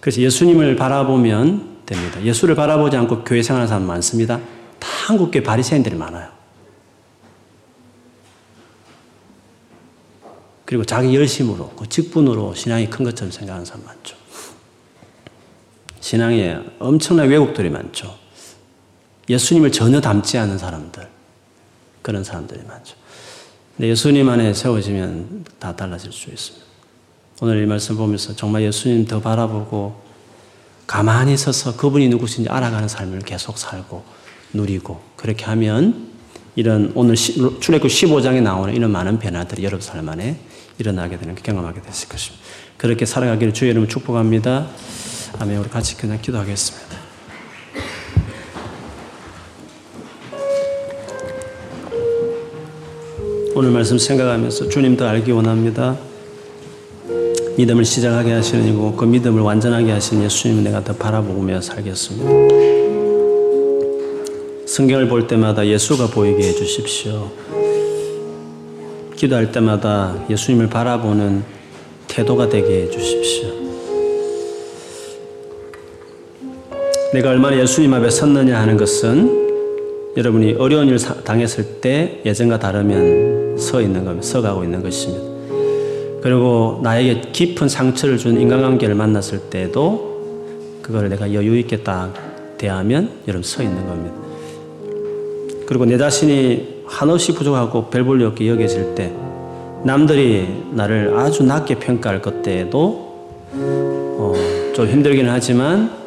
그래서 0.00 0.22
예수님을 0.22 0.76
바라보면 0.76 1.82
됩니다. 1.84 2.22
예수를 2.22 2.54
바라보지 2.54 2.96
않고 2.96 3.24
교회 3.24 3.42
생활하는 3.42 3.68
사람 3.68 3.86
많습니다. 3.86 4.40
다 4.78 4.88
한국계 5.08 5.42
바리새인들이 5.42 5.96
많아요. 5.96 6.30
그리고 10.64 10.82
자기 10.86 11.14
열심으로, 11.14 11.74
그 11.76 11.86
직분으로 11.86 12.54
신앙이 12.54 12.88
큰 12.88 13.04
것처럼 13.04 13.30
생각하는 13.30 13.66
사람 13.66 13.84
많죠. 13.84 14.16
신앙에 16.06 16.56
엄청난 16.78 17.28
왜곡들이 17.28 17.68
많죠. 17.68 18.16
예수님을 19.28 19.72
전혀 19.72 20.00
닮지 20.00 20.38
않은 20.38 20.56
사람들, 20.56 21.04
그런 22.00 22.22
사람들이 22.22 22.60
많죠. 22.64 22.94
근데 23.76 23.88
예수님 23.88 24.28
안에 24.28 24.54
세워지면 24.54 25.46
다 25.58 25.74
달라질 25.74 26.12
수 26.12 26.30
있습니다. 26.30 26.64
오늘 27.40 27.60
이 27.60 27.66
말씀 27.66 27.96
보면서 27.96 28.36
정말 28.36 28.62
예수님 28.62 29.06
더 29.06 29.20
바라보고 29.20 30.00
가만히 30.86 31.36
서서 31.36 31.76
그분이 31.76 32.08
누구신지 32.10 32.48
알아가는 32.50 32.86
삶을 32.86 33.22
계속 33.22 33.58
살고 33.58 34.04
누리고 34.52 35.02
그렇게 35.16 35.44
하면 35.46 36.12
이런 36.54 36.92
오늘 36.94 37.16
출애굽 37.16 37.90
15장에 37.90 38.40
나오는 38.42 38.72
이런 38.72 38.92
많은 38.92 39.18
변화들이 39.18 39.64
여러분 39.64 39.80
삶 39.80 40.08
안에 40.08 40.38
일어나게 40.78 41.18
되는 41.18 41.34
경험하게 41.34 41.82
됐을 41.82 42.08
것입니다. 42.08 42.46
그렇게 42.76 43.04
살아가기를 43.04 43.52
주의 43.52 43.72
이름으로 43.72 43.88
축복합니다. 43.88 44.68
아멘. 45.38 45.58
우리 45.58 45.68
같이 45.68 45.96
그냥 45.96 46.18
기도하겠습니다. 46.20 46.96
오늘 53.54 53.70
말씀 53.70 53.98
생각하면서 53.98 54.68
주님 54.68 54.96
더 54.96 55.06
알기 55.06 55.32
원합니다. 55.32 55.96
믿음을 57.56 57.84
시작하게 57.84 58.32
하시는 58.32 58.66
이고 58.68 58.94
그 58.96 59.06
믿음을 59.06 59.40
완전하게 59.40 59.92
하시는 59.92 60.24
예수님을 60.24 60.64
내가 60.64 60.84
더 60.84 60.94
바라보며 60.94 61.62
살겠습니다. 61.62 62.30
성경을 64.66 65.08
볼 65.08 65.26
때마다 65.26 65.66
예수가 65.66 66.08
보이게 66.08 66.48
해주십시오. 66.48 67.30
기도할 69.16 69.52
때마다 69.52 70.22
예수님을 70.28 70.68
바라보는 70.68 71.44
태도가 72.08 72.50
되게 72.50 72.82
해 72.82 72.90
주십시오. 72.90 73.55
내가 77.16 77.30
얼마나 77.30 77.58
예수님 77.58 77.94
앞에 77.94 78.10
섰느냐 78.10 78.60
하는 78.60 78.76
것은 78.76 80.12
여러분이 80.18 80.56
어려운 80.58 80.86
일 80.88 80.98
당했을 80.98 81.80
때 81.80 82.20
예전과 82.26 82.58
다르면 82.58 83.56
서 83.56 83.80
있는 83.80 84.04
겁니다. 84.04 84.26
서가고 84.26 84.64
있는 84.64 84.82
것입니다. 84.82 85.24
그리고 86.20 86.78
나에게 86.82 87.22
깊은 87.32 87.70
상처를 87.70 88.18
준 88.18 88.38
인간관계를 88.38 88.94
만났을 88.94 89.38
때도 89.48 90.82
그걸 90.82 91.08
내가 91.08 91.32
여유 91.32 91.56
있게 91.58 91.78
딱 91.78 92.12
대하면 92.58 93.08
여러분 93.26 93.42
서 93.42 93.62
있는 93.62 93.86
겁니다. 93.86 94.14
그리고 95.64 95.86
내 95.86 95.96
자신이 95.96 96.82
한없이 96.84 97.32
부족하고 97.32 97.86
별 97.86 98.04
볼일 98.04 98.26
없게 98.26 98.46
여겨질 98.46 98.94
때 98.94 99.10
남들이 99.84 100.48
나를 100.72 101.16
아주 101.16 101.44
낮게 101.44 101.76
평가할 101.76 102.20
것 102.20 102.42
때에도 102.42 103.30
어, 103.54 104.34
좀 104.74 104.86
힘들긴 104.86 105.30
하지만 105.30 106.05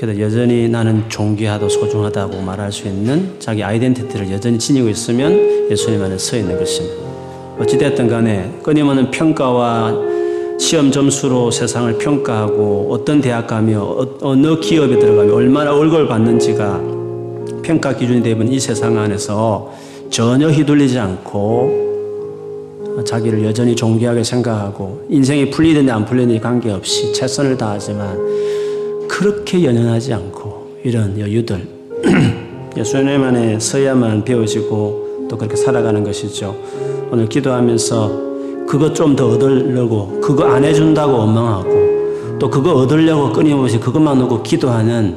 그래도 0.00 0.18
여전히 0.18 0.66
나는 0.66 1.04
존귀하고 1.10 1.68
소중하다고 1.68 2.40
말할 2.40 2.72
수 2.72 2.88
있는 2.88 3.34
자기 3.38 3.62
아이덴티티를 3.62 4.30
여전히 4.30 4.58
지니고 4.58 4.88
있으면 4.88 5.70
예수님 5.70 6.02
안에 6.02 6.16
서 6.16 6.38
있는 6.38 6.58
것입니다. 6.58 6.96
어찌됐든 7.58 8.08
간에 8.08 8.50
끊임없는 8.62 9.10
평가와 9.10 9.92
시험 10.58 10.90
점수로 10.90 11.50
세상을 11.50 11.98
평가하고 11.98 12.88
어떤 12.90 13.20
대학 13.20 13.46
가며 13.46 13.82
어, 13.82 14.08
어느 14.22 14.58
기업에 14.58 14.98
들어가며 14.98 15.34
얼마나 15.34 15.70
월급을 15.70 16.08
받는지가 16.08 16.80
평가 17.62 17.94
기준이 17.94 18.22
되면 18.22 18.50
이 18.50 18.58
세상 18.58 18.96
안에서 18.96 19.70
전혀 20.08 20.48
휘둘리지 20.48 20.98
않고 20.98 21.90
자기를 23.04 23.44
여전히 23.44 23.76
존귀하게 23.76 24.24
생각하고 24.24 25.04
인생이 25.10 25.50
풀리든지 25.50 25.92
안 25.92 26.06
풀리든지 26.06 26.40
관계없이 26.40 27.12
최선을 27.12 27.58
다하지만 27.58 28.39
그렇게 29.20 29.62
연연하지 29.62 30.14
않고 30.14 30.76
이런 30.82 31.20
여유들 31.20 31.68
예수님 32.74 33.22
안에 33.22 33.60
서야만 33.60 34.24
배워지고 34.24 35.26
또 35.28 35.36
그렇게 35.36 35.56
살아가는 35.56 36.02
것이죠. 36.02 36.56
오늘 37.12 37.28
기도하면서 37.28 38.66
그것 38.66 38.94
좀 38.94 39.14
더 39.14 39.28
얻으려고 39.28 40.18
그거 40.22 40.44
안 40.44 40.64
해준다고 40.64 41.18
원망하고 41.18 42.38
또 42.38 42.48
그거 42.48 42.72
얻으려고 42.72 43.30
끊임없이 43.30 43.78
그것만 43.78 44.18
놓고 44.20 44.42
기도하는 44.42 45.14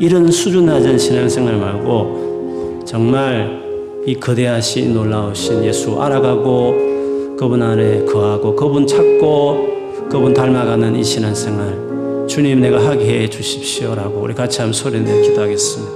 이런 0.00 0.28
수준 0.28 0.66
낮은 0.66 0.98
신앙생활 0.98 1.56
말고 1.58 2.80
정말 2.84 3.62
이 4.04 4.16
거대하신 4.16 4.94
놀라우신 4.94 5.62
예수 5.62 5.96
알아가고 6.02 7.36
그분 7.38 7.62
안에 7.62 8.04
거하고 8.04 8.56
그분 8.56 8.84
찾고 8.84 10.08
그분 10.10 10.34
닮아가는 10.34 10.96
이 10.96 11.04
신앙생활 11.04 11.91
주님 12.28 12.60
내가 12.60 12.84
하게 12.86 13.22
해 13.22 13.28
주십시오라고 13.28 14.20
우리 14.20 14.34
같이 14.34 14.60
한번 14.60 14.72
소리내 14.72 15.22
기도하겠습니다. 15.22 15.92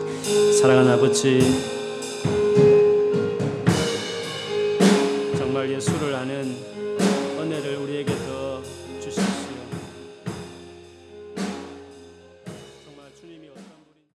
사랑하는 0.60 0.92
아버지 0.92 1.40